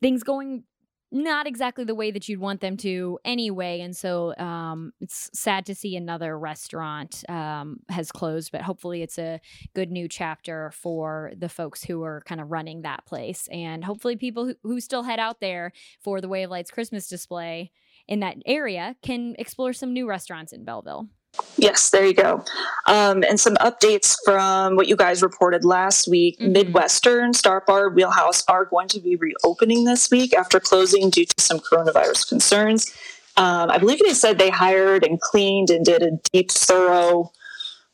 things 0.00 0.22
going 0.22 0.64
not 1.12 1.46
exactly 1.46 1.84
the 1.84 1.94
way 1.94 2.10
that 2.10 2.26
you'd 2.26 2.40
want 2.40 2.62
them 2.62 2.76
to 2.78 3.18
anyway. 3.22 3.80
And 3.80 3.94
so 3.94 4.34
um, 4.38 4.92
it's 4.98 5.28
sad 5.34 5.66
to 5.66 5.74
see 5.74 5.94
another 5.94 6.38
restaurant 6.38 7.22
um, 7.28 7.80
has 7.90 8.10
closed, 8.10 8.50
but 8.50 8.62
hopefully 8.62 9.02
it's 9.02 9.18
a 9.18 9.38
good 9.74 9.90
new 9.90 10.08
chapter 10.08 10.72
for 10.74 11.32
the 11.36 11.50
folks 11.50 11.84
who 11.84 12.02
are 12.02 12.22
kind 12.24 12.40
of 12.40 12.50
running 12.50 12.82
that 12.82 13.04
place. 13.04 13.46
And 13.52 13.84
hopefully 13.84 14.16
people 14.16 14.46
who, 14.46 14.54
who 14.62 14.80
still 14.80 15.02
head 15.02 15.18
out 15.18 15.40
there 15.40 15.72
for 16.00 16.22
the 16.22 16.28
Way 16.28 16.44
of 16.44 16.50
Lights 16.50 16.70
Christmas 16.70 17.08
display 17.08 17.72
in 18.08 18.20
that 18.20 18.36
area 18.46 18.96
can 19.02 19.34
explore 19.38 19.72
some 19.72 19.92
new 19.92 20.08
restaurants 20.08 20.52
in 20.52 20.64
Belleville. 20.64 21.08
Yes, 21.56 21.90
there 21.90 22.04
you 22.04 22.12
go. 22.12 22.44
Um, 22.86 23.24
and 23.24 23.40
some 23.40 23.54
updates 23.56 24.16
from 24.24 24.76
what 24.76 24.86
you 24.86 24.96
guys 24.96 25.22
reported 25.22 25.64
last 25.64 26.06
week. 26.06 26.38
Mm-hmm. 26.38 26.52
Midwestern, 26.52 27.32
Star 27.32 27.62
Bar, 27.66 27.88
Wheelhouse 27.88 28.44
are 28.48 28.66
going 28.66 28.88
to 28.88 29.00
be 29.00 29.16
reopening 29.16 29.84
this 29.84 30.10
week 30.10 30.34
after 30.34 30.60
closing 30.60 31.08
due 31.08 31.24
to 31.24 31.42
some 31.42 31.58
coronavirus 31.58 32.28
concerns. 32.28 32.94
Um, 33.36 33.70
I 33.70 33.78
believe 33.78 34.00
they 34.00 34.12
said 34.12 34.38
they 34.38 34.50
hired 34.50 35.04
and 35.04 35.20
cleaned 35.20 35.70
and 35.70 35.84
did 35.84 36.02
a 36.02 36.10
deep, 36.32 36.50
thorough 36.50 37.32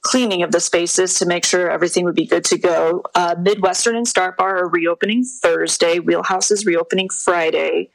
cleaning 0.01 0.43
of 0.43 0.51
the 0.51 0.61
spaces 0.61 1.15
to 1.15 1.27
make 1.27 1.45
sure 1.45 1.71
everything 1.71 2.05
would 2.05 2.15
be 2.15 2.27
good 2.27 2.45
to 2.47 2.59
go. 2.59 3.03
Uh, 3.15 3.37
Midwestern 3.39 3.95
and 3.95 4.09
Star 4.09 4.33
Bar 4.33 4.65
are 4.65 4.69
reopening 4.69 5.25
Thursday. 5.25 6.01
Wheelhouse 6.01 6.51
is 6.51 6.67
reopening 6.67 7.09
Friday. 7.09 7.91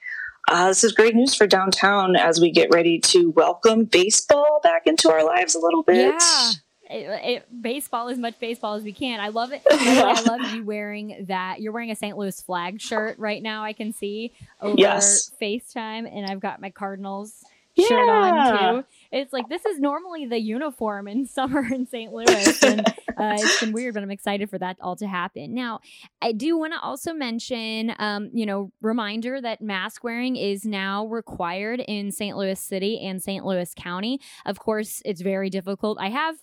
Uh, 0.47 0.67
this 0.67 0.83
is 0.83 0.91
great 0.91 1.15
news 1.15 1.33
for 1.33 1.47
downtown 1.47 2.15
as 2.15 2.41
we 2.41 2.51
get 2.51 2.69
ready 2.71 2.99
to 2.99 3.31
welcome 3.31 3.85
baseball 3.85 4.59
back 4.61 4.85
into 4.85 5.09
our 5.09 5.23
lives 5.23 5.55
a 5.55 5.59
little 5.59 5.83
bit. 5.83 6.13
Yeah. 6.19 6.51
It, 6.89 7.25
it, 7.25 7.61
baseball 7.61 8.09
as 8.09 8.17
much 8.17 8.37
baseball 8.39 8.75
as 8.75 8.83
we 8.83 8.91
can. 8.91 9.19
I 9.19 9.29
love 9.29 9.51
it. 9.53 9.61
I 9.71 10.21
love 10.21 10.41
you 10.53 10.63
wearing 10.63 11.25
that. 11.27 11.61
You're 11.61 11.71
wearing 11.71 11.91
a 11.91 11.95
St. 11.95 12.17
Louis 12.17 12.39
flag 12.41 12.81
shirt 12.81 13.17
right 13.17 13.41
now. 13.41 13.63
I 13.63 13.73
can 13.73 13.93
see 13.93 14.33
over 14.61 14.75
yes. 14.77 15.31
FaceTime, 15.41 16.13
and 16.13 16.25
I've 16.25 16.41
got 16.41 16.61
my 16.61 16.69
Cardinals 16.69 17.43
yeah. 17.75 17.87
shirt 17.87 18.09
on 18.09 18.81
too. 18.81 18.87
It's 19.11 19.33
like 19.33 19.49
this 19.49 19.65
is 19.65 19.79
normally 19.79 20.25
the 20.25 20.39
uniform 20.39 21.07
in 21.07 21.25
summer 21.25 21.65
in 21.65 21.85
St. 21.85 22.11
Louis, 22.11 22.63
and 22.63 22.81
uh, 22.87 23.37
it's 23.37 23.59
been 23.59 23.71
weird, 23.71 23.93
but 23.93 24.03
I'm 24.03 24.11
excited 24.11 24.49
for 24.49 24.57
that 24.59 24.77
all 24.81 24.95
to 24.97 25.07
happen. 25.07 25.53
Now, 25.53 25.79
I 26.21 26.31
do 26.31 26.57
want 26.57 26.73
to 26.73 26.79
also 26.79 27.13
mention, 27.13 27.93
um, 27.99 28.29
you 28.33 28.45
know, 28.45 28.71
reminder 28.81 29.41
that 29.41 29.61
mask 29.61 30.03
wearing 30.03 30.35
is 30.35 30.65
now 30.65 31.05
required 31.05 31.79
in 31.79 32.11
St. 32.11 32.35
Louis 32.35 32.59
City 32.59 32.99
and 33.05 33.21
St. 33.21 33.45
Louis 33.45 33.73
County. 33.75 34.19
Of 34.45 34.59
course, 34.59 35.01
it's 35.05 35.21
very 35.21 35.49
difficult. 35.49 35.97
I 35.99 36.09
have 36.09 36.37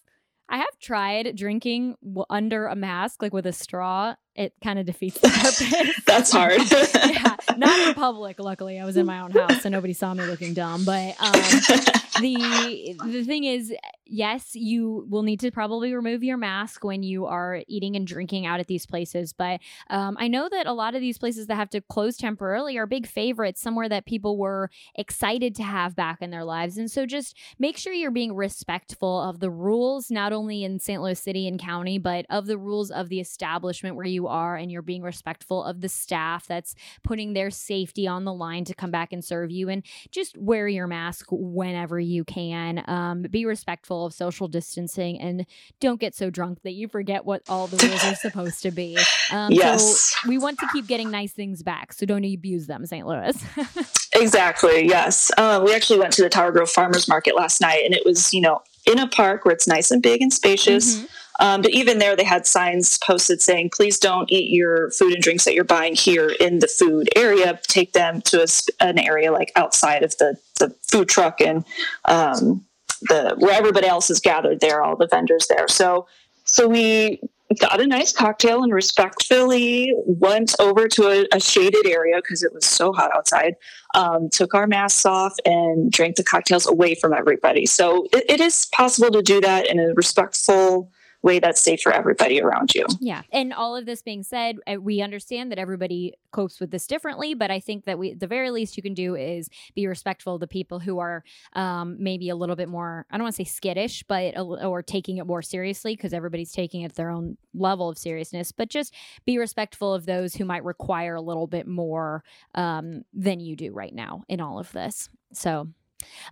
I 0.50 0.58
have 0.58 0.78
tried 0.80 1.36
drinking 1.36 1.94
under 2.28 2.66
a 2.66 2.74
mask, 2.74 3.22
like 3.22 3.32
with 3.32 3.46
a 3.46 3.52
straw. 3.52 4.16
It 4.40 4.54
kind 4.64 4.78
of 4.78 4.86
defeats 4.86 5.20
the 5.20 5.28
purpose. 5.82 6.04
That's 6.06 6.32
hard. 6.32 6.62
yeah, 6.94 7.36
not 7.58 7.88
in 7.88 7.92
public. 7.92 8.40
Luckily, 8.40 8.80
I 8.80 8.86
was 8.86 8.96
in 8.96 9.04
my 9.04 9.20
own 9.20 9.32
house, 9.32 9.60
so 9.60 9.68
nobody 9.68 9.92
saw 9.92 10.14
me 10.14 10.24
looking 10.24 10.54
dumb. 10.54 10.86
But 10.86 11.14
um, 11.20 11.32
the 12.20 12.96
the 13.04 13.22
thing 13.24 13.44
is, 13.44 13.70
yes, 14.06 14.54
you 14.54 15.06
will 15.10 15.22
need 15.24 15.40
to 15.40 15.50
probably 15.50 15.94
remove 15.94 16.24
your 16.24 16.38
mask 16.38 16.84
when 16.84 17.02
you 17.02 17.26
are 17.26 17.62
eating 17.68 17.96
and 17.96 18.06
drinking 18.06 18.46
out 18.46 18.60
at 18.60 18.66
these 18.66 18.86
places. 18.86 19.34
But 19.34 19.60
um, 19.90 20.16
I 20.18 20.28
know 20.28 20.48
that 20.48 20.66
a 20.66 20.72
lot 20.72 20.94
of 20.94 21.02
these 21.02 21.18
places 21.18 21.46
that 21.46 21.56
have 21.56 21.70
to 21.70 21.82
close 21.82 22.16
temporarily 22.16 22.78
are 22.78 22.86
big 22.86 23.06
favorites, 23.06 23.60
somewhere 23.60 23.90
that 23.90 24.06
people 24.06 24.38
were 24.38 24.70
excited 24.94 25.54
to 25.56 25.62
have 25.62 25.94
back 25.94 26.22
in 26.22 26.30
their 26.30 26.44
lives. 26.44 26.78
And 26.78 26.90
so 26.90 27.04
just 27.04 27.36
make 27.58 27.76
sure 27.76 27.92
you're 27.92 28.10
being 28.10 28.34
respectful 28.34 29.20
of 29.20 29.40
the 29.40 29.50
rules, 29.50 30.10
not 30.10 30.32
only 30.32 30.64
in 30.64 30.78
St. 30.78 31.02
Louis 31.02 31.20
City 31.20 31.46
and 31.46 31.60
County, 31.60 31.98
but 31.98 32.24
of 32.30 32.46
the 32.46 32.56
rules 32.58 32.90
of 32.90 33.10
the 33.10 33.20
establishment 33.20 33.96
where 33.96 34.06
you 34.06 34.29
are, 34.30 34.56
and 34.56 34.70
you're 34.70 34.82
being 34.82 35.02
respectful 35.02 35.62
of 35.64 35.80
the 35.80 35.88
staff 35.88 36.46
that's 36.46 36.74
putting 37.02 37.32
their 37.32 37.50
safety 37.50 38.06
on 38.06 38.24
the 38.24 38.32
line 38.32 38.64
to 38.64 38.74
come 38.74 38.90
back 38.90 39.12
and 39.12 39.24
serve 39.24 39.50
you. 39.50 39.68
And 39.68 39.82
just 40.10 40.38
wear 40.38 40.68
your 40.68 40.86
mask 40.86 41.26
whenever 41.30 42.00
you 42.00 42.24
can. 42.24 42.82
Um, 42.88 43.22
be 43.22 43.44
respectful 43.44 44.06
of 44.06 44.14
social 44.14 44.48
distancing 44.48 45.20
and 45.20 45.46
don't 45.80 46.00
get 46.00 46.14
so 46.14 46.30
drunk 46.30 46.62
that 46.62 46.72
you 46.72 46.88
forget 46.88 47.24
what 47.24 47.42
all 47.48 47.66
the 47.66 47.84
rules 47.86 48.04
are 48.04 48.14
supposed 48.14 48.62
to 48.62 48.70
be. 48.70 48.98
Um, 49.32 49.52
yes. 49.52 50.16
So 50.22 50.28
we 50.28 50.38
want 50.38 50.58
to 50.58 50.66
keep 50.72 50.88
getting 50.88 51.10
nice 51.10 51.32
things 51.32 51.62
back, 51.62 51.92
so 51.92 52.04
don't 52.04 52.24
abuse 52.24 52.66
them, 52.66 52.84
St. 52.84 53.06
Louis. 53.06 53.40
exactly. 54.14 54.86
Yes. 54.86 55.30
Uh, 55.36 55.62
we 55.64 55.72
actually 55.72 56.00
went 56.00 56.12
to 56.14 56.22
the 56.22 56.28
Tower 56.28 56.50
Grove 56.50 56.70
Farmers 56.70 57.06
Market 57.06 57.36
last 57.36 57.60
night, 57.60 57.84
and 57.84 57.94
it 57.94 58.04
was 58.04 58.32
you 58.34 58.40
know 58.40 58.60
in 58.86 58.98
a 58.98 59.06
park 59.06 59.44
where 59.44 59.54
it's 59.54 59.68
nice 59.68 59.90
and 59.90 60.02
big 60.02 60.20
and 60.20 60.32
spacious. 60.32 60.96
Mm-hmm. 60.96 61.06
Um, 61.38 61.62
but 61.62 61.70
even 61.70 61.98
there, 61.98 62.16
they 62.16 62.24
had 62.24 62.46
signs 62.46 62.98
posted 62.98 63.40
saying, 63.40 63.70
please 63.74 63.98
don't 63.98 64.30
eat 64.30 64.50
your 64.50 64.90
food 64.90 65.14
and 65.14 65.22
drinks 65.22 65.44
that 65.44 65.54
you're 65.54 65.64
buying 65.64 65.94
here 65.94 66.30
in 66.40 66.58
the 66.58 66.66
food 66.66 67.08
area. 67.16 67.58
Take 67.62 67.92
them 67.92 68.20
to 68.22 68.42
a, 68.42 68.46
an 68.80 68.98
area 68.98 69.32
like 69.32 69.52
outside 69.56 70.02
of 70.02 70.16
the, 70.18 70.36
the 70.58 70.74
food 70.82 71.08
truck 71.08 71.40
and 71.40 71.64
um, 72.04 72.64
the 73.02 73.34
where 73.38 73.54
everybody 73.54 73.86
else 73.86 74.10
is 74.10 74.20
gathered 74.20 74.60
there, 74.60 74.82
all 74.82 74.96
the 74.96 75.06
vendors 75.06 75.46
there. 75.48 75.68
So, 75.68 76.06
so 76.44 76.68
we 76.68 77.20
got 77.58 77.80
a 77.80 77.86
nice 77.86 78.12
cocktail 78.12 78.62
and 78.62 78.72
respectfully 78.72 79.92
went 80.06 80.54
over 80.60 80.86
to 80.88 81.08
a, 81.08 81.26
a 81.32 81.40
shaded 81.40 81.86
area 81.86 82.16
because 82.16 82.42
it 82.42 82.52
was 82.52 82.64
so 82.64 82.92
hot 82.92 83.10
outside. 83.16 83.56
Um, 83.94 84.28
took 84.30 84.54
our 84.54 84.66
masks 84.66 85.04
off 85.04 85.34
and 85.44 85.90
drank 85.90 86.16
the 86.16 86.22
cocktails 86.22 86.66
away 86.66 86.94
from 86.94 87.12
everybody. 87.12 87.66
So 87.66 88.06
it, 88.12 88.24
it 88.28 88.40
is 88.40 88.66
possible 88.72 89.10
to 89.10 89.22
do 89.22 89.40
that 89.40 89.66
in 89.66 89.80
a 89.80 89.92
respectful 89.94 90.92
way 91.22 91.38
that's 91.38 91.60
safe 91.60 91.82
for 91.82 91.92
everybody 91.92 92.40
around 92.40 92.74
you. 92.74 92.86
Yeah. 93.00 93.22
And 93.30 93.52
all 93.52 93.76
of 93.76 93.86
this 93.86 94.02
being 94.02 94.22
said, 94.22 94.56
uh, 94.66 94.80
we 94.80 95.02
understand 95.02 95.50
that 95.52 95.58
everybody 95.58 96.14
copes 96.32 96.60
with 96.60 96.70
this 96.70 96.86
differently, 96.86 97.34
but 97.34 97.50
I 97.50 97.60
think 97.60 97.84
that 97.84 97.98
we, 97.98 98.14
the 98.14 98.26
very 98.26 98.50
least 98.50 98.76
you 98.76 98.82
can 98.82 98.94
do 98.94 99.16
is 99.16 99.48
be 99.74 99.86
respectful 99.86 100.34
of 100.34 100.40
the 100.40 100.46
people 100.46 100.80
who 100.80 100.98
are 100.98 101.22
um, 101.52 101.96
maybe 101.98 102.30
a 102.30 102.36
little 102.36 102.56
bit 102.56 102.68
more, 102.68 103.06
I 103.10 103.16
don't 103.16 103.24
want 103.24 103.36
to 103.36 103.44
say 103.44 103.50
skittish, 103.50 104.02
but, 104.04 104.38
or 104.38 104.82
taking 104.82 105.18
it 105.18 105.26
more 105.26 105.42
seriously 105.42 105.94
because 105.94 106.14
everybody's 106.14 106.52
taking 106.52 106.82
it 106.82 106.94
their 106.94 107.10
own 107.10 107.36
level 107.54 107.88
of 107.88 107.98
seriousness, 107.98 108.52
but 108.52 108.70
just 108.70 108.94
be 109.26 109.38
respectful 109.38 109.92
of 109.92 110.06
those 110.06 110.34
who 110.34 110.44
might 110.44 110.64
require 110.64 111.16
a 111.16 111.20
little 111.20 111.46
bit 111.46 111.66
more 111.66 112.24
um, 112.54 113.02
than 113.12 113.40
you 113.40 113.56
do 113.56 113.72
right 113.72 113.94
now 113.94 114.22
in 114.28 114.40
all 114.40 114.58
of 114.58 114.72
this. 114.72 115.08
So 115.32 115.68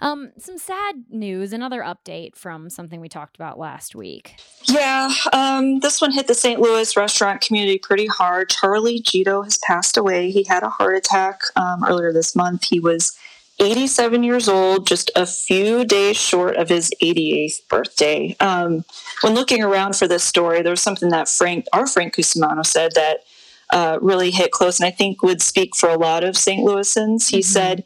Um, 0.00 0.32
some 0.38 0.58
sad 0.58 1.04
news, 1.10 1.52
another 1.52 1.82
update 1.82 2.36
from 2.36 2.70
something 2.70 3.00
we 3.00 3.08
talked 3.08 3.36
about 3.36 3.58
last 3.58 3.94
week. 3.94 4.36
Yeah, 4.64 5.10
um, 5.32 5.80
this 5.80 6.00
one 6.00 6.12
hit 6.12 6.26
the 6.26 6.34
St. 6.34 6.60
Louis 6.60 6.96
restaurant 6.96 7.40
community 7.40 7.78
pretty 7.78 8.06
hard. 8.06 8.50
Charlie 8.50 9.00
Gitto 9.00 9.44
has 9.44 9.58
passed 9.58 9.96
away. 9.96 10.30
He 10.30 10.44
had 10.44 10.62
a 10.62 10.68
heart 10.68 10.96
attack 10.96 11.40
um, 11.56 11.84
earlier 11.84 12.12
this 12.12 12.36
month. 12.36 12.64
He 12.64 12.80
was 12.80 13.18
87 13.60 14.22
years 14.22 14.48
old, 14.48 14.86
just 14.86 15.10
a 15.16 15.26
few 15.26 15.84
days 15.84 16.16
short 16.16 16.56
of 16.56 16.68
his 16.68 16.92
88th 17.02 17.66
birthday. 17.68 18.36
Um, 18.38 18.84
when 19.22 19.34
looking 19.34 19.62
around 19.62 19.96
for 19.96 20.06
this 20.06 20.22
story, 20.22 20.62
there 20.62 20.70
was 20.70 20.82
something 20.82 21.08
that 21.10 21.28
Frank, 21.28 21.66
our 21.72 21.86
Frank 21.86 22.14
Cusimano, 22.14 22.64
said 22.64 22.92
that 22.94 23.24
uh, 23.70 23.98
really 24.00 24.30
hit 24.30 24.52
close, 24.52 24.78
and 24.78 24.86
I 24.86 24.90
think 24.90 25.22
would 25.22 25.42
speak 25.42 25.74
for 25.74 25.88
a 25.88 25.98
lot 25.98 26.24
of 26.24 26.36
St. 26.36 26.64
Louisans. 26.64 27.30
He 27.30 27.38
mm-hmm. 27.38 27.52
said, 27.52 27.84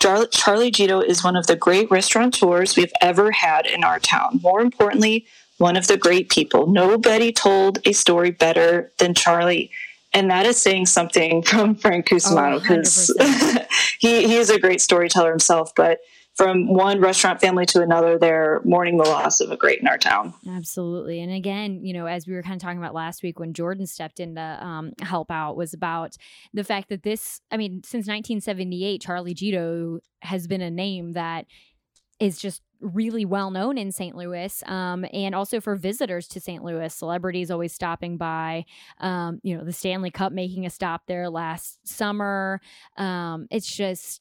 Charlie, 0.00 0.28
Charlie 0.30 0.70
Gitto 0.70 1.04
is 1.04 1.24
one 1.24 1.36
of 1.36 1.46
the 1.46 1.56
great 1.56 1.90
restaurateurs 1.90 2.76
we've 2.76 2.92
ever 3.00 3.30
had 3.30 3.66
in 3.66 3.82
our 3.82 3.98
town. 3.98 4.40
More 4.42 4.60
importantly, 4.60 5.26
one 5.58 5.76
of 5.76 5.86
the 5.86 5.96
great 5.96 6.28
people. 6.28 6.66
Nobody 6.66 7.32
told 7.32 7.78
a 7.84 7.92
story 7.92 8.30
better 8.30 8.92
than 8.98 9.14
Charlie. 9.14 9.70
And 10.12 10.30
that 10.30 10.46
is 10.46 10.56
saying 10.56 10.86
something 10.86 11.42
from 11.42 11.74
Frank 11.74 12.08
Cusimano 12.08 12.60
because 12.60 13.14
oh, 13.18 13.66
he, 13.98 14.26
he 14.26 14.36
is 14.36 14.50
a 14.50 14.58
great 14.58 14.80
storyteller 14.80 15.30
himself. 15.30 15.74
But 15.74 16.00
from 16.36 16.68
one 16.68 17.00
restaurant 17.00 17.40
family 17.40 17.64
to 17.64 17.80
another, 17.80 18.18
they're 18.18 18.60
mourning 18.62 18.98
the 18.98 19.04
loss 19.04 19.40
of 19.40 19.50
a 19.50 19.56
great 19.56 19.80
in 19.80 19.88
our 19.88 19.96
town. 19.96 20.34
Absolutely. 20.46 21.20
And 21.20 21.32
again, 21.32 21.82
you 21.82 21.94
know, 21.94 22.06
as 22.06 22.26
we 22.26 22.34
were 22.34 22.42
kind 22.42 22.56
of 22.56 22.60
talking 22.60 22.78
about 22.78 22.94
last 22.94 23.22
week 23.22 23.40
when 23.40 23.54
Jordan 23.54 23.86
stepped 23.86 24.20
in 24.20 24.34
to 24.34 24.58
um, 24.60 24.92
help 25.00 25.30
out, 25.30 25.56
was 25.56 25.72
about 25.72 26.16
the 26.52 26.62
fact 26.64 26.90
that 26.90 27.02
this, 27.02 27.40
I 27.50 27.56
mean, 27.56 27.82
since 27.84 28.06
1978, 28.06 29.00
Charlie 29.00 29.34
Gitto 29.34 30.00
has 30.20 30.46
been 30.46 30.60
a 30.60 30.70
name 30.70 31.12
that 31.12 31.46
is 32.20 32.38
just 32.38 32.60
really 32.80 33.24
well 33.24 33.50
known 33.50 33.78
in 33.78 33.90
St. 33.90 34.14
Louis, 34.14 34.62
um, 34.66 35.06
and 35.12 35.34
also 35.34 35.60
for 35.60 35.76
visitors 35.76 36.28
to 36.28 36.40
St. 36.40 36.62
Louis. 36.62 36.94
Celebrities 36.94 37.50
always 37.50 37.72
stopping 37.72 38.18
by. 38.18 38.64
Um, 39.00 39.40
you 39.42 39.56
know, 39.56 39.64
the 39.64 39.72
Stanley 39.72 40.10
Cup 40.10 40.32
making 40.32 40.66
a 40.66 40.70
stop 40.70 41.02
there 41.06 41.30
last 41.30 41.78
summer. 41.86 42.60
Um, 42.98 43.46
it's 43.50 43.74
just 43.74 44.20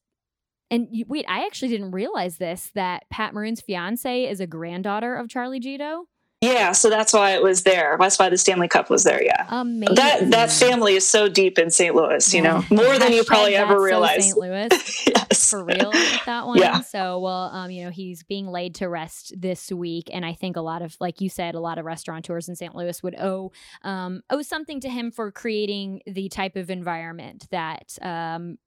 and 0.72 0.88
you, 0.92 1.06
wait, 1.08 1.26
I 1.28 1.46
actually 1.46 1.70
didn't 1.70 1.92
realize 1.92 2.38
this 2.38 2.72
that 2.76 3.10
Pat 3.10 3.34
Maroon's 3.34 3.62
fiance 3.62 4.26
is 4.26 4.40
a 4.40 4.48
granddaughter 4.48 5.16
of 5.16 5.30
Charlie 5.30 5.60
Gitto. 5.60 6.06
Yeah, 6.42 6.74
so 6.74 6.90
that's 6.90 7.14
why 7.14 7.32
it 7.32 7.42
was 7.42 7.64
there. 7.64 7.98
That's 8.00 8.20
why 8.20 8.30
the 8.30 8.38
Stanley 8.38 8.68
Cup 8.68 8.90
was 8.90 9.04
there. 9.04 9.24
Yeah, 9.24 9.46
amazing. 9.50 9.96
That 9.96 10.32
that 10.32 10.52
family 10.52 10.96
is 10.96 11.08
so 11.08 11.28
deep 11.28 11.58
in 11.58 11.72
St. 11.72 11.96
Louis. 11.96 12.34
You 12.34 12.42
know, 12.42 12.64
more 12.70 13.00
than 13.00 13.14
you 13.14 13.24
probably 13.24 13.56
ever 13.56 13.82
realized. 13.82 14.24
St. 14.24 14.38
Louis, 14.38 14.70
yes, 15.08 15.50
for 15.50 15.64
real 15.64 15.92
with 15.92 16.26
that 16.26 16.46
one. 16.46 16.60
Yeah. 16.60 16.82
So, 16.82 17.20
well, 17.20 17.50
um, 17.52 17.72
you 17.72 17.86
know, 17.86 17.90
he's 17.90 18.24
being 18.24 18.48
laid 18.48 18.76
to 18.76 18.90
rest 18.90 19.34
this 19.36 19.72
week, 19.72 20.10
and 20.14 20.26
I 20.26 20.34
think 20.34 20.56
a 20.56 20.62
lot 20.62 20.82
of, 20.82 20.96
like 21.00 21.22
you 21.22 21.30
said, 21.30 21.56
a 21.56 21.60
lot 21.60 21.80
of 21.80 21.86
restaurateurs 21.86 22.48
in 22.48 22.56
St. 22.56 22.76
Louis 22.76 23.02
would 23.02 23.16
owe 23.20 23.52
um, 23.84 24.22
owe 24.30 24.42
something 24.42 24.82
to 24.82 24.90
him 24.90 25.12
for 25.12 25.32
creating 25.32 26.02
the 26.06 26.30
type 26.30 26.58
of 26.58 26.70
environment 26.70 27.48
that 27.50 27.98
um, 28.02 28.58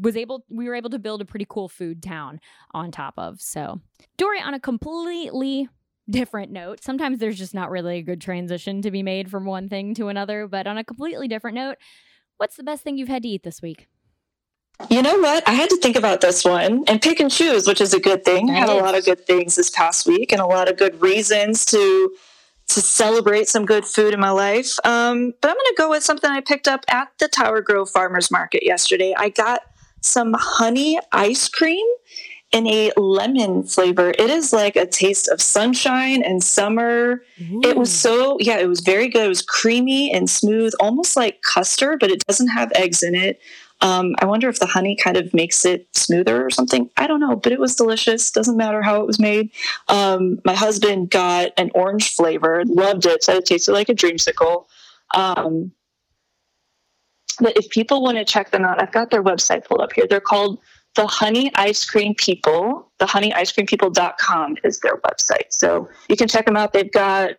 was 0.00 0.16
able 0.16 0.44
we 0.48 0.68
were 0.68 0.74
able 0.74 0.90
to 0.90 0.98
build 0.98 1.20
a 1.20 1.24
pretty 1.24 1.46
cool 1.48 1.68
food 1.68 2.02
town 2.02 2.40
on 2.72 2.90
top 2.90 3.14
of. 3.16 3.40
So, 3.40 3.80
Dory 4.16 4.40
on 4.40 4.54
a 4.54 4.60
completely 4.60 5.68
different 6.10 6.52
note. 6.52 6.82
Sometimes 6.82 7.18
there's 7.18 7.38
just 7.38 7.54
not 7.54 7.70
really 7.70 7.98
a 7.98 8.02
good 8.02 8.20
transition 8.20 8.82
to 8.82 8.90
be 8.90 9.02
made 9.02 9.30
from 9.30 9.44
one 9.44 9.68
thing 9.68 9.94
to 9.94 10.08
another, 10.08 10.46
but 10.48 10.66
on 10.66 10.78
a 10.78 10.84
completely 10.84 11.28
different 11.28 11.54
note, 11.54 11.76
what's 12.36 12.56
the 12.56 12.64
best 12.64 12.82
thing 12.82 12.98
you've 12.98 13.08
had 13.08 13.22
to 13.22 13.28
eat 13.28 13.42
this 13.42 13.62
week? 13.62 13.88
You 14.90 15.02
know 15.02 15.18
what? 15.18 15.46
I 15.46 15.52
had 15.52 15.70
to 15.70 15.76
think 15.76 15.96
about 15.96 16.20
this 16.20 16.44
one 16.44 16.84
and 16.88 17.00
pick 17.00 17.20
and 17.20 17.30
choose, 17.30 17.66
which 17.66 17.80
is 17.80 17.94
a 17.94 18.00
good 18.00 18.24
thing. 18.24 18.50
I 18.50 18.54
had 18.54 18.68
a 18.68 18.74
lot 18.74 18.96
of 18.96 19.04
good 19.04 19.24
things 19.26 19.54
this 19.54 19.70
past 19.70 20.06
week 20.06 20.32
and 20.32 20.40
a 20.40 20.46
lot 20.46 20.68
of 20.68 20.76
good 20.76 21.00
reasons 21.00 21.64
to 21.66 22.14
to 22.68 22.80
celebrate 22.80 23.48
some 23.48 23.66
good 23.66 23.84
food 23.84 24.14
in 24.14 24.20
my 24.20 24.30
life. 24.30 24.76
Um, 24.84 25.34
but 25.40 25.50
I'm 25.50 25.56
going 25.56 25.66
to 25.66 25.74
go 25.76 25.90
with 25.90 26.02
something 26.02 26.30
I 26.30 26.40
picked 26.40 26.68
up 26.68 26.84
at 26.88 27.08
the 27.18 27.28
Tower 27.28 27.60
Grove 27.60 27.90
Farmers 27.90 28.30
Market 28.30 28.64
yesterday. 28.64 29.14
I 29.16 29.28
got 29.28 29.62
some 30.02 30.34
honey 30.38 30.98
ice 31.12 31.48
cream 31.48 31.86
in 32.52 32.66
a 32.66 32.92
lemon 32.98 33.62
flavor. 33.62 34.10
It 34.10 34.28
is 34.28 34.52
like 34.52 34.76
a 34.76 34.86
taste 34.86 35.28
of 35.28 35.40
sunshine 35.40 36.22
and 36.22 36.44
summer. 36.44 37.22
Ooh. 37.40 37.60
It 37.64 37.76
was 37.76 37.90
so, 37.92 38.36
yeah, 38.40 38.58
it 38.58 38.68
was 38.68 38.80
very 38.80 39.08
good. 39.08 39.24
It 39.24 39.28
was 39.28 39.42
creamy 39.42 40.12
and 40.12 40.28
smooth, 40.28 40.72
almost 40.78 41.16
like 41.16 41.40
custard, 41.40 41.98
but 41.98 42.10
it 42.10 42.22
doesn't 42.26 42.48
have 42.48 42.70
eggs 42.74 43.02
in 43.02 43.14
it. 43.14 43.40
Um, 43.80 44.14
I 44.20 44.26
wonder 44.26 44.48
if 44.48 44.60
the 44.60 44.66
honey 44.66 44.94
kind 44.94 45.16
of 45.16 45.34
makes 45.34 45.64
it 45.64 45.88
smoother 45.96 46.44
or 46.44 46.50
something. 46.50 46.88
I 46.96 47.08
don't 47.08 47.18
know, 47.18 47.34
but 47.34 47.52
it 47.52 47.58
was 47.58 47.74
delicious. 47.74 48.30
Doesn't 48.30 48.56
matter 48.56 48.80
how 48.80 49.00
it 49.00 49.06
was 49.06 49.18
made. 49.18 49.50
Um, 49.88 50.38
my 50.44 50.54
husband 50.54 51.10
got 51.10 51.50
an 51.56 51.70
orange 51.74 52.14
flavor, 52.14 52.62
loved 52.66 53.06
it, 53.06 53.24
said 53.24 53.38
it 53.38 53.46
tasted 53.46 53.72
like 53.72 53.88
a 53.88 53.94
dreamsicle. 53.94 54.66
Um, 55.16 55.72
but 57.42 57.56
if 57.56 57.68
people 57.70 58.02
want 58.02 58.18
to 58.18 58.24
check 58.24 58.50
them 58.50 58.64
out, 58.64 58.80
I've 58.80 58.92
got 58.92 59.10
their 59.10 59.22
website 59.22 59.64
pulled 59.64 59.80
up 59.80 59.92
here. 59.92 60.06
They're 60.08 60.20
called 60.20 60.58
the 60.94 61.06
Honey 61.06 61.50
Ice 61.54 61.84
Cream 61.84 62.14
People. 62.14 62.90
The 62.98 63.06
honeyicecreampeople.com 63.06 64.58
is 64.64 64.80
their 64.80 64.96
website. 64.98 65.50
So 65.50 65.88
you 66.08 66.16
can 66.16 66.28
check 66.28 66.46
them 66.46 66.56
out. 66.56 66.72
They've 66.72 66.92
got 66.92 67.32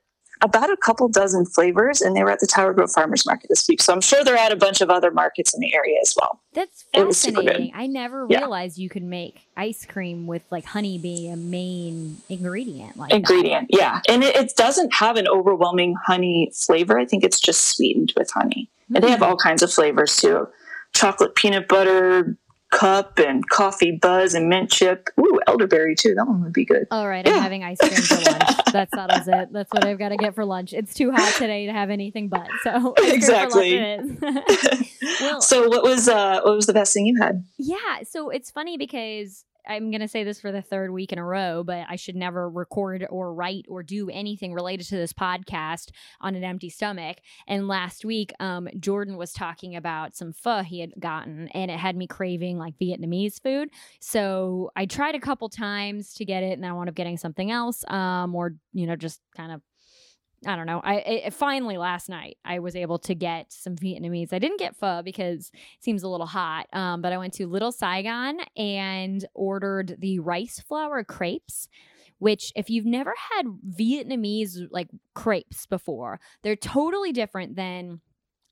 about 0.43 0.69
a 0.69 0.75
couple 0.75 1.07
dozen 1.07 1.45
flavors, 1.45 2.01
and 2.01 2.15
they 2.15 2.23
were 2.23 2.29
at 2.29 2.39
the 2.39 2.47
Tower 2.47 2.73
Grove 2.73 2.91
Farmers 2.91 3.25
Market 3.25 3.47
this 3.47 3.65
week. 3.67 3.81
So 3.81 3.93
I'm 3.93 4.01
sure 4.01 4.25
they're 4.25 4.35
at 4.35 4.51
a 4.51 4.57
bunch 4.57 4.81
of 4.81 4.89
other 4.89 5.09
markets 5.09 5.53
in 5.53 5.61
the 5.61 5.73
area 5.73 5.97
as 6.01 6.13
well. 6.19 6.41
That's 6.53 6.83
fascinating. 6.93 7.71
I 7.73 7.87
never 7.87 8.27
yeah. 8.29 8.39
realized 8.39 8.77
you 8.77 8.89
could 8.89 9.03
make 9.03 9.47
ice 9.55 9.85
cream 9.85 10.27
with 10.27 10.43
like 10.51 10.65
honey 10.65 10.97
being 10.97 11.31
a 11.31 11.37
main 11.37 12.17
ingredient. 12.27 12.97
Like 12.97 13.13
ingredient, 13.13 13.69
that. 13.71 13.77
yeah, 13.77 14.01
and 14.09 14.23
it, 14.23 14.35
it, 14.35 14.55
doesn't 14.57 14.93
have 14.93 15.15
an 15.15 15.27
overwhelming 15.29 15.95
honey 16.05 16.51
flavor. 16.53 16.99
I 16.99 17.05
think 17.05 17.23
it's 17.23 17.39
just 17.39 17.75
sweetened 17.75 18.13
with 18.17 18.29
honey. 18.31 18.69
Mm-hmm. 18.93 18.95
And 18.95 19.03
they 19.03 19.09
have 19.11 19.19
hmm. 19.19 19.25
all 19.25 19.37
kinds 19.37 19.61
of 19.63 19.71
flavors 19.71 20.15
too 20.17 20.47
chocolate 20.93 21.35
peanut 21.35 21.67
butter 21.67 22.37
cup 22.71 23.19
and 23.19 23.47
coffee 23.49 23.91
buzz 24.01 24.33
and 24.33 24.49
mint 24.49 24.71
chip. 24.71 25.09
Ooh, 25.19 25.39
elderberry 25.45 25.95
too. 25.95 26.15
That 26.15 26.27
one 26.27 26.43
would 26.43 26.53
be 26.53 26.65
good. 26.65 26.87
All 26.89 27.07
right, 27.07 27.27
I'm 27.27 27.41
having 27.41 27.63
ice 27.63 27.77
cream 27.77 27.91
for 27.91 28.15
lunch. 28.15 28.57
that 28.73 28.89
settles 28.93 29.27
it. 29.27 29.53
That's 29.53 29.71
what 29.71 29.85
I've 29.85 29.99
got 29.99 30.09
to 30.09 30.17
get 30.17 30.33
for 30.33 30.43
lunch. 30.43 30.73
It's 30.73 30.93
too 30.93 31.11
hot 31.11 31.33
today 31.37 31.67
to 31.67 31.71
have 31.71 31.91
anything 31.91 32.29
but. 32.29 32.47
So 32.63 32.95
exactly. 32.97 33.77
well, 35.21 35.41
so 35.41 35.67
what 35.67 35.83
was 35.83 36.07
uh 36.09 36.41
what 36.43 36.55
was 36.55 36.65
the 36.65 36.73
best 36.73 36.93
thing 36.93 37.05
you 37.05 37.21
had? 37.21 37.43
Yeah, 37.57 38.03
so 38.03 38.29
it's 38.29 38.49
funny 38.49 38.77
because 38.77 39.45
I'm 39.67 39.91
going 39.91 40.01
to 40.01 40.07
say 40.07 40.23
this 40.23 40.39
for 40.39 40.51
the 40.51 40.61
third 40.61 40.91
week 40.91 41.11
in 41.11 41.19
a 41.19 41.25
row, 41.25 41.63
but 41.63 41.85
I 41.89 41.95
should 41.95 42.15
never 42.15 42.49
record 42.49 43.05
or 43.09 43.33
write 43.33 43.65
or 43.69 43.83
do 43.83 44.09
anything 44.09 44.53
related 44.53 44.87
to 44.87 44.95
this 44.95 45.13
podcast 45.13 45.91
on 46.21 46.35
an 46.35 46.43
empty 46.43 46.69
stomach. 46.69 47.17
And 47.47 47.67
last 47.67 48.05
week, 48.05 48.33
um, 48.39 48.67
Jordan 48.79 49.17
was 49.17 49.33
talking 49.33 49.75
about 49.75 50.15
some 50.15 50.33
pho 50.33 50.63
he 50.63 50.79
had 50.79 50.93
gotten, 50.99 51.47
and 51.49 51.71
it 51.71 51.77
had 51.77 51.95
me 51.95 52.07
craving 52.07 52.57
like 52.57 52.77
Vietnamese 52.81 53.41
food. 53.41 53.69
So 53.99 54.71
I 54.75 54.85
tried 54.85 55.15
a 55.15 55.19
couple 55.19 55.49
times 55.49 56.13
to 56.15 56.25
get 56.25 56.43
it, 56.43 56.53
and 56.53 56.65
I 56.65 56.71
wound 56.73 56.89
up 56.89 56.95
getting 56.95 57.17
something 57.17 57.51
else, 57.51 57.83
um, 57.89 58.35
or 58.35 58.55
you 58.73 58.87
know, 58.87 58.95
just 58.95 59.21
kind 59.35 59.51
of 59.51 59.61
I 60.45 60.55
don't 60.55 60.65
know. 60.65 60.81
I 60.83 61.29
finally 61.31 61.77
last 61.77 62.09
night 62.09 62.37
I 62.43 62.59
was 62.59 62.75
able 62.75 62.99
to 62.99 63.15
get 63.15 63.51
some 63.51 63.75
Vietnamese. 63.75 64.33
I 64.33 64.39
didn't 64.39 64.59
get 64.59 64.75
pho 64.75 65.01
because 65.03 65.51
it 65.53 65.83
seems 65.83 66.03
a 66.03 66.07
little 66.07 66.27
hot. 66.27 66.67
Um, 66.73 67.01
but 67.01 67.13
I 67.13 67.17
went 67.17 67.33
to 67.35 67.47
Little 67.47 67.71
Saigon 67.71 68.37
and 68.57 69.25
ordered 69.33 69.95
the 69.99 70.19
rice 70.19 70.59
flour 70.59 71.03
crepes. 71.03 71.67
Which, 72.19 72.53
if 72.55 72.69
you've 72.69 72.85
never 72.85 73.13
had 73.33 73.47
Vietnamese 73.77 74.67
like 74.71 74.87
crepes 75.13 75.65
before, 75.65 76.21
they're 76.41 76.55
totally 76.55 77.11
different 77.11 77.57
than 77.57 77.99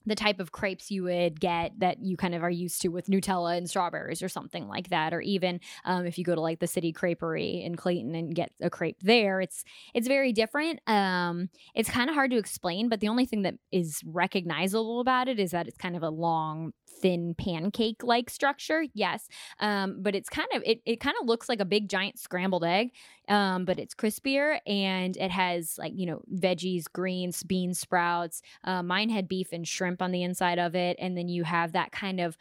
the 0.06 0.16
type 0.16 0.40
of 0.40 0.52
crepes 0.52 0.90
you 0.90 1.04
would 1.04 1.40
get 1.40 1.80
that 1.80 2.04
you 2.04 2.18
kind 2.18 2.34
of 2.34 2.44
are 2.44 2.50
used 2.50 2.82
to 2.82 2.90
with 2.90 3.08
Nutella 3.08 3.58
and 3.58 3.70
strawberries 3.70 4.22
or 4.22 4.30
something 4.30 4.68
like 4.68 4.90
that, 4.90 5.14
or 5.14 5.22
even 5.22 5.60
um, 5.86 6.06
if 6.06 6.18
you 6.18 6.24
go 6.24 6.36
to 6.36 6.42
like 6.42 6.60
the 6.60 6.68
City 6.68 6.92
Creperie 6.92 7.64
in 7.64 7.76
Clayton 7.76 8.16
and 8.16 8.34
get 8.34 8.52
a 8.62 8.70
crepe 8.70 9.02
there, 9.02 9.42
it's 9.42 9.64
it's 9.94 10.08
very 10.08 10.34
different. 10.34 10.80
Um, 10.88 11.50
it's 11.76 11.90
kind 11.90 12.10
of 12.10 12.16
hard 12.16 12.32
to 12.32 12.38
explain, 12.38 12.90
but 12.90 13.00
the 13.00 13.08
only 13.08 13.26
thing 13.26 13.44
that 13.44 13.56
is 13.72 14.02
recognizable 14.06 15.00
about 15.00 15.28
it 15.28 15.40
is 15.40 15.52
that 15.52 15.68
it's 15.68 15.78
kind 15.78 15.96
of 15.96 16.04
a 16.04 16.10
long, 16.10 16.74
thin 17.02 17.36
pancake 17.38 18.04
like 18.04 18.30
structure. 18.30 18.86
Yes, 18.94 19.28
um, 19.60 19.98
but 20.02 20.16
it's 20.16 20.30
kind 20.30 20.50
of 20.54 20.64
it 20.66 20.82
it 20.86 21.00
kind 21.00 21.16
of 21.22 21.28
looks 21.28 21.48
like 21.50 21.60
a 21.60 21.66
big 21.66 21.90
giant 21.90 22.20
scrambled 22.20 22.64
egg 22.64 22.92
um, 23.32 23.64
but 23.64 23.80
it's 23.80 23.96
crispier 23.96 24.60
and 24.68 25.16
it 25.16 25.32
has 25.32 25.78
like 25.80 25.94
you 25.96 26.06
know 26.06 26.22
veggies, 26.32 26.84
greens, 26.92 27.42
bean 27.44 27.74
sprouts. 27.74 28.42
Uh, 28.66 28.84
mine 28.84 29.10
had 29.10 29.30
beef 29.30 29.54
and 29.54 29.66
shrimp 29.66 30.02
on 30.02 30.12
the 30.12 30.22
inside 30.22 30.60
of 30.60 30.76
it, 30.76 30.98
and 31.00 31.18
then 31.18 31.30
you 31.30 31.46
have 31.46 31.72
that 31.72 31.94
kind 31.94 32.20
of 32.20 32.38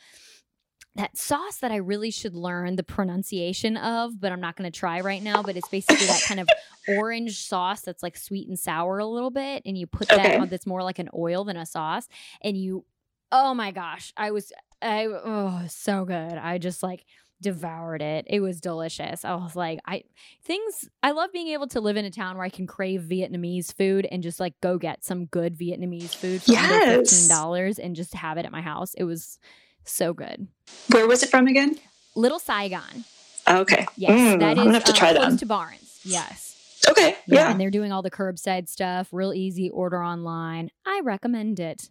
that 0.96 1.16
sauce 1.16 1.59
that 1.59 1.70
I 1.70 1.76
really 1.76 2.11
should 2.11 2.35
learn 2.35 2.74
the 2.74 2.83
pronunciation 2.83 3.76
of, 3.76 4.20
but 4.20 4.33
I'm 4.33 4.40
not 4.40 4.57
going 4.57 4.70
to 4.70 4.76
try 4.76 5.00
right 5.00 5.22
now. 5.22 5.44
But 5.44 5.57
it's 5.57 5.68
basically 5.68 6.07
that 6.07 6.22
kind 6.26 6.40
of 6.40 6.48
orange 6.88 7.46
sauce 7.46 7.83
that's 7.83 8.03
like 8.03 8.16
sweet 8.16 8.48
and 8.48 8.59
sour 8.59 8.98
a 8.98 9.07
little 9.07 9.31
bit, 9.31 9.62
and 9.64 9.79
you 9.79 9.87
put 9.87 10.09
that 10.09 10.40
on 10.40 10.48
that's 10.48 10.66
more 10.66 10.83
like 10.83 10.98
an 10.98 11.09
oil 11.16 11.44
than 11.44 11.57
a 11.57 11.66
sauce, 11.66 12.09
and 12.42 12.57
you, 12.57 12.85
oh 13.31 13.55
my 13.55 13.70
gosh, 13.70 14.12
I 14.16 14.33
was, 14.33 14.53
I 14.83 15.07
oh 15.07 15.62
so 15.68 16.05
good. 16.05 16.33
I 16.33 16.59
just 16.59 16.83
like 16.83 17.05
devoured 17.40 18.03
it. 18.03 18.26
It 18.29 18.40
was 18.40 18.61
delicious. 18.61 19.24
I 19.24 19.35
was 19.35 19.57
like, 19.57 19.81
I 19.87 20.05
things 20.44 20.88
I 21.03 21.12
love 21.12 21.33
being 21.33 21.48
able 21.48 21.66
to 21.68 21.81
live 21.81 21.96
in 21.96 22.05
a 22.05 22.11
town 22.11 22.37
where 22.37 22.44
I 22.44 22.50
can 22.50 22.66
crave 22.66 23.03
Vietnamese 23.03 23.72
food 23.74 24.07
and 24.11 24.22
just 24.22 24.40
like 24.40 24.61
go 24.61 24.79
get 24.79 25.05
some 25.05 25.26
good 25.26 25.57
Vietnamese 25.57 26.14
food 26.14 26.42
for 26.42 26.53
under 26.53 26.74
Yes. 26.74 27.11
fifteen 27.11 27.29
dollars 27.29 27.79
and 27.79 27.96
just 27.96 28.14
have 28.14 28.38
it 28.38 28.44
at 28.44 28.53
my 28.53 28.61
house. 28.62 28.94
It 28.94 29.05
was 29.05 29.38
so 29.85 30.12
good. 30.12 30.46
Where 30.90 31.07
was 31.07 31.22
it 31.22 31.31
from 31.31 31.46
again? 31.46 31.76
Little 32.14 32.38
Saigon. 32.38 33.05
Okay. 33.48 33.87
Yes, 33.96 34.11
Mm, 34.37 34.40
that 34.40 34.50
I'm 34.50 34.57
gonna 34.57 34.72
have 34.74 34.85
to 34.85 34.92
um, 34.92 34.96
try 34.98 35.12
close 35.14 35.33
that. 35.33 35.38
to 35.40 35.46
Barnes. 35.46 36.00
Yes. 36.05 36.83
Okay. 36.88 37.11
Yeah, 37.26 37.35
Yeah. 37.35 37.50
and 37.50 37.61
they're 37.61 37.70
doing 37.70 37.92
all 37.92 38.03
the 38.03 38.11
curbside 38.11 38.68
stuff, 38.68 39.09
real 39.12 39.33
easy, 39.35 39.70
order 39.70 40.03
online. 40.03 40.70
I 40.87 41.00
recommend 41.05 41.61
it. 41.61 41.88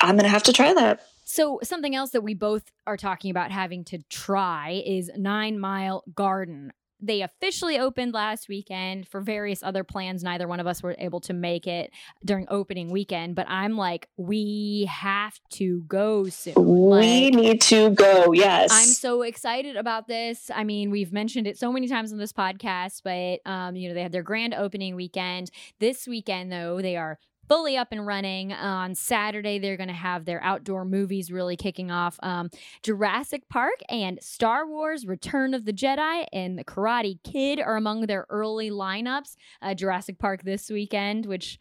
I'm 0.00 0.16
gonna 0.16 0.28
have 0.28 0.42
to 0.44 0.52
try 0.52 0.72
that. 0.74 1.06
So, 1.24 1.58
something 1.62 1.94
else 1.94 2.10
that 2.10 2.22
we 2.22 2.34
both 2.34 2.70
are 2.86 2.96
talking 2.96 3.30
about 3.30 3.50
having 3.50 3.84
to 3.86 3.98
try 4.10 4.82
is 4.84 5.10
Nine 5.16 5.58
Mile 5.58 6.04
Garden. 6.14 6.72
They 7.00 7.20
officially 7.22 7.78
opened 7.78 8.14
last 8.14 8.48
weekend 8.48 9.08
for 9.08 9.20
various 9.20 9.62
other 9.62 9.84
plans. 9.84 10.22
Neither 10.22 10.48
one 10.48 10.60
of 10.60 10.66
us 10.66 10.82
were 10.82 10.94
able 10.98 11.20
to 11.22 11.34
make 11.34 11.66
it 11.66 11.90
during 12.24 12.46
opening 12.48 12.90
weekend, 12.90 13.34
but 13.34 13.46
I'm 13.48 13.76
like, 13.76 14.08
we 14.16 14.88
have 14.90 15.38
to 15.54 15.82
go 15.86 16.28
soon. 16.28 16.54
we 16.56 17.30
Like, 17.30 17.34
need 17.34 17.60
to 17.62 17.90
go. 17.90 18.32
Yes. 18.32 18.70
I'm 18.72 18.86
so 18.88 19.20
excited 19.22 19.76
about 19.76 20.06
this. 20.06 20.50
I 20.54 20.64
mean, 20.64 20.90
we've 20.90 21.12
mentioned 21.12 21.46
it 21.46 21.58
so 21.58 21.70
many 21.72 21.88
times 21.88 22.10
on 22.12 22.18
this 22.18 22.32
podcast, 22.32 23.02
but 23.02 23.40
um, 23.50 23.76
you 23.76 23.88
know, 23.88 23.94
they 23.94 24.02
had 24.02 24.12
their 24.12 24.22
grand 24.22 24.54
opening 24.54 24.94
weekend. 24.94 25.50
This 25.80 26.06
weekend, 26.06 26.52
though, 26.52 26.80
they 26.80 26.96
are 26.96 27.18
fully 27.48 27.76
up 27.76 27.88
and 27.90 28.06
running. 28.06 28.52
On 28.52 28.94
Saturday, 28.94 29.58
they're 29.58 29.76
going 29.76 29.88
to 29.88 29.94
have 29.94 30.24
their 30.24 30.42
outdoor 30.42 30.84
movies 30.84 31.30
really 31.30 31.56
kicking 31.56 31.90
off. 31.90 32.18
Um, 32.22 32.50
Jurassic 32.82 33.48
Park 33.48 33.80
and 33.88 34.18
Star 34.22 34.66
Wars: 34.66 35.06
Return 35.06 35.54
of 35.54 35.64
the 35.64 35.72
Jedi 35.72 36.26
and 36.32 36.58
The 36.58 36.64
Karate 36.64 37.22
Kid 37.22 37.60
are 37.60 37.76
among 37.76 38.02
their 38.02 38.26
early 38.30 38.70
lineups. 38.70 39.36
Uh, 39.62 39.74
Jurassic 39.74 40.18
Park 40.18 40.42
this 40.44 40.70
weekend, 40.70 41.26
which 41.26 41.58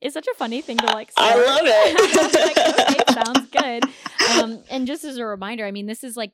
is 0.00 0.12
such 0.12 0.26
a 0.26 0.34
funny 0.34 0.60
thing 0.60 0.76
to 0.78 0.86
like. 0.86 1.10
I 1.16 1.34
love 1.34 1.60
it. 1.64 2.34
like, 2.56 2.78
okay, 2.80 3.12
sounds 3.24 3.50
good. 3.50 3.84
Um, 4.38 4.62
and 4.70 4.86
just 4.86 5.04
as 5.04 5.16
a 5.16 5.24
reminder, 5.24 5.64
I 5.64 5.70
mean, 5.70 5.86
this 5.86 6.04
is 6.04 6.16
like 6.16 6.32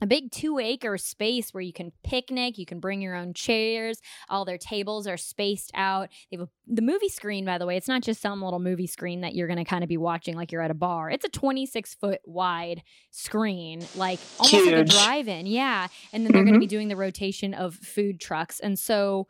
a 0.00 0.06
big 0.06 0.30
two 0.30 0.58
acre 0.58 0.98
space 0.98 1.54
where 1.54 1.62
you 1.62 1.72
can 1.72 1.92
picnic, 2.04 2.58
you 2.58 2.66
can 2.66 2.80
bring 2.80 3.00
your 3.00 3.14
own 3.14 3.32
chairs. 3.32 3.98
All 4.28 4.44
their 4.44 4.58
tables 4.58 5.06
are 5.06 5.16
spaced 5.16 5.70
out. 5.74 6.08
They 6.30 6.36
have 6.36 6.48
a, 6.48 6.50
the 6.66 6.82
movie 6.82 7.08
screen, 7.08 7.44
by 7.44 7.58
the 7.58 7.66
way. 7.66 7.76
It's 7.76 7.88
not 7.88 8.02
just 8.02 8.20
some 8.20 8.42
little 8.42 8.58
movie 8.58 8.86
screen 8.86 9.22
that 9.22 9.34
you're 9.34 9.46
going 9.46 9.58
to 9.58 9.64
kind 9.64 9.82
of 9.82 9.88
be 9.88 9.96
watching 9.96 10.36
like 10.36 10.52
you're 10.52 10.62
at 10.62 10.70
a 10.70 10.74
bar. 10.74 11.10
It's 11.10 11.24
a 11.24 11.30
26 11.30 11.94
foot 11.94 12.20
wide 12.24 12.82
screen, 13.10 13.86
like 13.94 14.20
almost 14.38 14.66
like 14.66 14.74
a 14.74 14.84
drive 14.84 15.28
in. 15.28 15.46
Yeah. 15.46 15.88
And 16.12 16.24
then 16.24 16.32
they're 16.32 16.42
going 16.42 16.54
to 16.54 16.58
mm-hmm. 16.58 16.60
be 16.60 16.66
doing 16.66 16.88
the 16.88 16.96
rotation 16.96 17.54
of 17.54 17.74
food 17.74 18.20
trucks. 18.20 18.60
And 18.60 18.78
so 18.78 19.28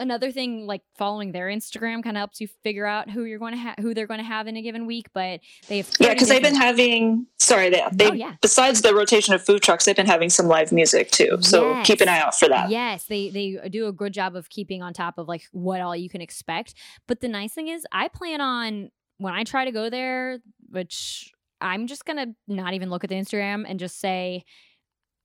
another 0.00 0.32
thing 0.32 0.66
like 0.66 0.82
following 0.98 1.30
their 1.32 1.46
instagram 1.46 2.02
kind 2.02 2.16
of 2.16 2.20
helps 2.20 2.40
you 2.40 2.48
figure 2.64 2.86
out 2.86 3.08
who 3.08 3.24
you're 3.24 3.38
going 3.38 3.52
to 3.52 3.58
have 3.58 3.76
who 3.78 3.94
they're 3.94 4.06
going 4.08 4.18
to 4.18 4.24
have 4.24 4.48
in 4.48 4.56
a 4.56 4.62
given 4.62 4.86
week 4.86 5.06
but 5.12 5.38
they 5.68 5.76
have 5.76 5.88
yeah, 6.00 6.08
30 6.08 6.14
because 6.14 6.28
they've 6.28 6.42
been 6.42 6.54
having. 6.54 7.26
Sorry, 7.38 7.70
they, 7.70 7.82
they 7.92 8.08
Oh, 8.08 8.12
yeah. 8.12 8.34
besides 8.42 8.82
the 8.82 8.94
rotation 8.94 9.34
of 9.34 9.42
food 9.42 9.62
trucks, 9.62 9.84
they've 9.84 9.96
been 9.96 10.06
having 10.06 10.30
some 10.30 10.46
live 10.46 10.72
music 10.72 11.10
too. 11.10 11.38
So 11.40 11.70
Yes. 11.70 11.86
keep 11.86 12.00
an 12.00 12.08
eye 12.08 12.20
out 12.20 12.38
for 12.38 12.48
that. 12.48 12.70
Yes, 12.70 13.04
they 13.06 13.30
they 13.30 13.58
do 13.70 13.86
a 13.86 13.92
good 13.92 14.12
job 14.12 14.36
of 14.36 14.48
keeping 14.50 14.82
on 14.82 14.92
top 14.92 15.18
of 15.18 15.26
like 15.28 15.42
what 15.52 15.80
all 15.80 15.96
you 15.96 16.08
can 16.08 16.20
expect. 16.20 16.74
But 17.08 17.20
the 17.20 17.28
nice 17.28 17.52
thing 17.52 17.68
is, 17.68 17.84
I 17.92 18.08
plan 18.08 18.40
on 18.40 18.90
when 19.18 19.34
I 19.34 19.44
try 19.44 19.64
to 19.64 19.72
go 19.72 19.90
there, 19.90 20.38
which 20.70 21.32
I'm 21.60 21.86
just 21.86 22.04
gonna 22.04 22.28
not 22.46 22.74
even 22.74 22.88
look 22.90 23.04
at 23.04 23.10
the 23.10 23.16
Instagram 23.16 23.64
and 23.68 23.78
just 23.80 23.98
say. 24.00 24.44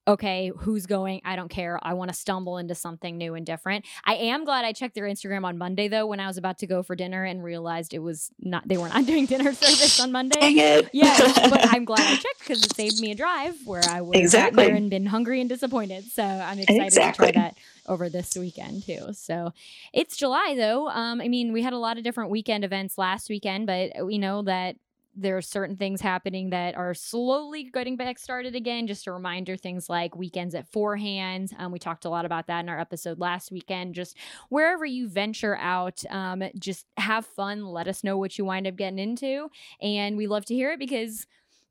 Okay, 0.07 0.51
who's 0.59 0.85
going? 0.85 1.21
I 1.25 1.35
don't 1.35 1.49
care. 1.49 1.79
I 1.81 1.93
want 1.93 2.11
to 2.11 2.15
stumble 2.15 2.59
into 2.59 2.75
something 2.75 3.17
new 3.17 3.33
and 3.33 3.43
different. 3.43 3.85
I 4.03 4.15
am 4.15 4.45
glad 4.45 4.63
I 4.63 4.71
checked 4.71 4.93
their 4.93 5.05
Instagram 5.05 5.45
on 5.45 5.57
Monday 5.57 5.87
though 5.87 6.05
when 6.05 6.19
I 6.19 6.27
was 6.27 6.37
about 6.37 6.59
to 6.59 6.67
go 6.67 6.83
for 6.83 6.95
dinner 6.95 7.23
and 7.23 7.43
realized 7.43 7.91
it 7.93 7.99
was 7.99 8.29
not 8.39 8.67
they 8.67 8.77
were 8.77 8.87
not 8.89 9.05
doing 9.07 9.25
dinner 9.25 9.51
service 9.53 9.99
on 9.99 10.11
Monday. 10.11 10.39
Dang 10.39 10.57
it. 10.59 10.89
Yes, 10.93 11.49
but 11.49 11.73
I'm 11.73 11.85
glad 11.85 12.01
I 12.01 12.15
checked 12.17 12.39
because 12.39 12.63
it 12.63 12.75
saved 12.75 12.99
me 12.99 13.11
a 13.11 13.15
drive 13.15 13.55
where 13.65 13.81
I 13.89 14.01
would 14.01 14.15
Exactly. 14.15 14.69
and 14.69 14.89
been 14.91 15.07
hungry 15.07 15.39
and 15.41 15.49
disappointed. 15.49 16.03
So 16.05 16.23
I'm 16.23 16.59
excited 16.59 16.83
Exactly. 16.85 17.27
to 17.27 17.33
try 17.33 17.41
that 17.41 17.57
over 17.87 18.07
this 18.09 18.35
weekend 18.35 18.83
too. 18.85 19.07
So 19.13 19.53
it's 19.91 20.17
July 20.17 20.53
though. 20.55 20.87
Um, 20.87 21.19
I 21.19 21.27
mean, 21.29 21.51
we 21.51 21.63
had 21.63 21.73
a 21.73 21.79
lot 21.79 21.97
of 21.97 22.03
different 22.03 22.29
weekend 22.29 22.63
events 22.63 22.97
last 22.99 23.27
weekend, 23.29 23.65
but 23.65 24.05
we 24.05 24.19
know 24.19 24.43
that 24.43 24.75
there 25.15 25.38
are 25.38 25.41
certain 25.41 25.78
things 25.78 26.01
happening 26.01 26.49
that 26.49 26.75
are 26.75 26.93
slowly 26.93 27.63
getting 27.63 27.95
back 27.95 28.19
started 28.19 28.56
again. 28.56 28.86
Just 28.88 29.08
a 29.08 29.12
reminder, 29.12 29.56
things 29.56 29.89
like 29.89 30.15
weekends 30.15 30.54
at 30.56 30.67
Four 30.71 30.97
Hands. 30.97 31.54
Um, 31.58 31.71
we 31.71 31.80
talked 31.80 32.06
a 32.06 32.10
lot 32.10 32.25
about 32.25 32.47
that 32.47 32.60
in 32.62 32.69
our 32.69 32.80
episode 32.80 33.19
last 33.19 33.51
weekend. 33.51 33.95
Just 33.95 34.17
wherever 34.49 34.86
you 34.86 35.08
venture 35.08 35.56
out, 35.56 36.04
um, 36.10 36.43
just 36.60 36.86
have 36.97 37.25
fun. 37.25 37.65
Let 37.65 37.88
us 37.88 38.04
know 38.04 38.17
what 38.17 38.38
you 38.38 38.45
wind 38.45 38.67
up 38.67 38.75
getting 38.75 38.99
into. 38.99 39.49
And 39.82 40.17
we 40.17 40.28
love 40.28 40.45
to 40.45 40.54
hear 40.54 40.71
it 40.71 40.80
because 40.80 41.25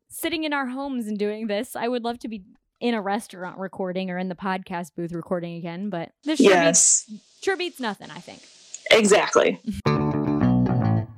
sitting 0.09 0.44
in 0.44 0.52
our 0.52 0.66
homes 0.66 1.07
and 1.07 1.18
doing 1.18 1.46
this, 1.46 1.76
I 1.76 1.88
would 1.88 2.04
love 2.04 2.18
to 2.20 2.28
be 2.28 2.44
in 2.80 2.94
a 2.94 3.00
restaurant 3.02 3.59
recording 3.59 4.11
or 4.11 4.18
in 4.18 4.28
the 4.28 4.35
podcast 4.35 4.94
booth 4.96 5.12
recording 5.12 5.57
again. 5.57 5.90
But 5.90 6.12
this 6.24 6.38
sure, 6.38 6.50
Yes, 6.50 7.04
beats, 7.09 7.22
sure 7.42 7.57
beats 7.57 7.80
nothing, 7.80 8.11
I 8.11 8.18
think. 8.20 8.40
exactly. 8.90 9.61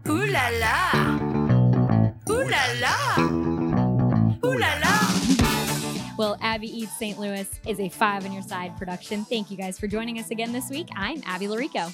Ooh 0.09 0.27
la 0.27 0.49
la. 0.61 0.86
Ooh 2.37 2.49
la 2.49 2.63
la. 2.81 3.26
Abby 6.57 6.75
Eats 6.75 6.99
St. 6.99 7.19
Louis 7.21 7.47
is 7.67 7.79
a 7.81 7.91
five 7.91 8.25
on 8.25 8.33
your 8.33 8.43
side 8.43 8.75
production. 8.79 9.27
Thank 9.27 9.51
you 9.51 9.59
guys 9.59 9.79
for 9.79 9.87
joining 9.87 10.19
us 10.19 10.31
again 10.31 10.55
this 10.55 10.71
week. 10.71 10.89
I'm 10.97 11.21
Abby 11.27 11.49
Llorico. 11.49 11.93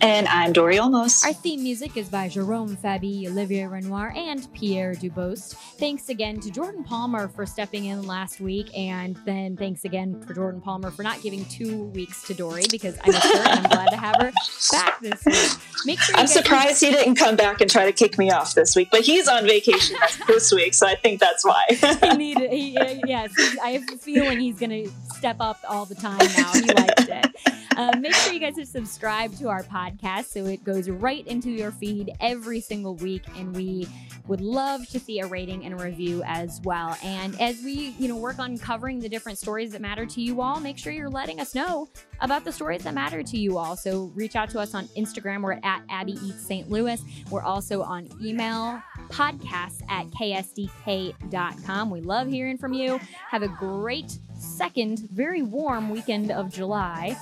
And 0.00 0.28
I'm 0.28 0.52
Dory 0.52 0.76
Olmos. 0.76 1.24
Our 1.24 1.32
theme 1.32 1.62
music 1.62 1.96
is 1.96 2.08
by 2.08 2.28
Jerome 2.28 2.76
Fabi, 2.76 3.26
Olivier 3.26 3.66
Renoir, 3.66 4.12
and 4.14 4.52
Pierre 4.52 4.92
Dubost. 4.92 5.54
Thanks 5.78 6.10
again 6.10 6.40
to 6.40 6.50
Jordan 6.50 6.84
Palmer 6.84 7.28
for 7.28 7.46
stepping 7.46 7.86
in 7.86 8.06
last 8.06 8.40
week, 8.40 8.76
and 8.76 9.16
then 9.24 9.56
thanks 9.56 9.84
again 9.84 10.20
for 10.22 10.34
Jordan 10.34 10.60
Palmer 10.60 10.90
for 10.90 11.02
not 11.02 11.22
giving 11.22 11.44
two 11.46 11.84
weeks 11.84 12.24
to 12.24 12.34
Dory 12.34 12.64
because 12.70 12.98
I 13.02 13.10
missed 13.10 13.22
her 13.24 13.38
and 13.38 13.60
I'm 13.60 13.70
glad 13.70 13.88
to 13.90 13.96
have 13.96 14.16
her 14.20 14.32
back 14.72 15.00
this 15.00 15.24
week. 15.24 15.60
Make 15.86 16.00
sure 16.00 16.16
I'm 16.16 16.26
surprised 16.26 16.82
he 16.82 16.90
didn't 16.90 17.14
come 17.14 17.36
back 17.36 17.60
and 17.60 17.70
try 17.70 17.86
to 17.86 17.92
kick 17.92 18.18
me 18.18 18.30
off 18.30 18.54
this 18.54 18.74
week, 18.76 18.88
but 18.90 19.02
he's 19.02 19.28
on 19.28 19.44
vacation 19.46 19.96
this 20.26 20.52
week, 20.52 20.74
so 20.74 20.86
I 20.86 20.96
think 20.96 21.20
that's 21.20 21.44
why. 21.44 21.64
he 22.02 22.16
needed. 22.16 22.52
He, 22.52 22.76
uh, 22.76 23.00
yes, 23.06 23.32
I 23.62 23.70
have 23.70 23.86
feeling 23.98 24.40
he's 24.40 24.58
going 24.58 24.70
to 24.70 24.90
step 25.14 25.36
up 25.40 25.58
all 25.68 25.84
the 25.84 25.94
time 25.94 26.18
now. 26.36 26.52
He 26.52 26.72
likes 26.72 27.08
it. 27.08 27.26
Um, 27.76 28.02
make 28.02 28.14
sure 28.14 28.32
you 28.32 28.38
guys 28.38 28.56
are 28.56 28.64
subscribed 28.64 29.36
to 29.40 29.48
our 29.48 29.64
podcast 29.64 30.26
so 30.26 30.46
it 30.46 30.62
goes 30.62 30.88
right 30.88 31.26
into 31.26 31.50
your 31.50 31.72
feed 31.72 32.12
every 32.20 32.60
single 32.60 32.94
week, 32.94 33.24
and 33.36 33.52
we 33.52 33.88
would 34.28 34.40
love 34.40 34.86
to 34.88 35.00
see 35.00 35.20
a 35.20 35.26
rating 35.26 35.64
and 35.64 35.74
a 35.74 35.84
review 35.84 36.22
as 36.24 36.60
well. 36.62 36.96
And 37.02 37.38
as 37.40 37.60
we, 37.62 37.94
you 37.98 38.08
know, 38.08 38.16
work 38.16 38.38
on 38.38 38.58
covering 38.58 39.00
the 39.00 39.08
different 39.08 39.38
stories 39.38 39.72
that 39.72 39.80
matter 39.80 40.06
to 40.06 40.22
you 40.22 40.40
all, 40.40 40.60
make 40.60 40.78
sure 40.78 40.92
you're 40.92 41.10
letting 41.10 41.40
us 41.40 41.54
know 41.54 41.88
about 42.20 42.44
the 42.44 42.52
stories 42.52 42.84
that 42.84 42.94
matter 42.94 43.22
to 43.22 43.36
you 43.36 43.58
all. 43.58 43.76
So 43.76 44.12
reach 44.14 44.36
out 44.36 44.50
to 44.50 44.60
us 44.60 44.74
on 44.74 44.86
Instagram. 44.96 45.42
We're 45.42 45.58
at 45.64 45.82
Abby 45.90 46.12
Eats 46.22 46.46
St. 46.46 46.70
Louis. 46.70 47.02
We're 47.30 47.42
also 47.42 47.82
on 47.82 48.08
email 48.22 48.80
podcasts 49.04 49.82
at 49.88 50.06
ksdk.com. 50.08 51.90
We 51.90 52.00
love 52.00 52.28
hearing 52.28 52.58
from 52.58 52.72
you. 52.72 53.00
Have 53.30 53.42
a 53.42 53.48
great 53.48 54.18
second, 54.38 55.08
very 55.12 55.42
warm 55.42 55.90
weekend 55.90 56.30
of 56.30 56.52
July 56.52 57.16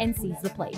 and 0.00 0.16
seize 0.16 0.40
the 0.42 0.50
plate. 0.50 0.76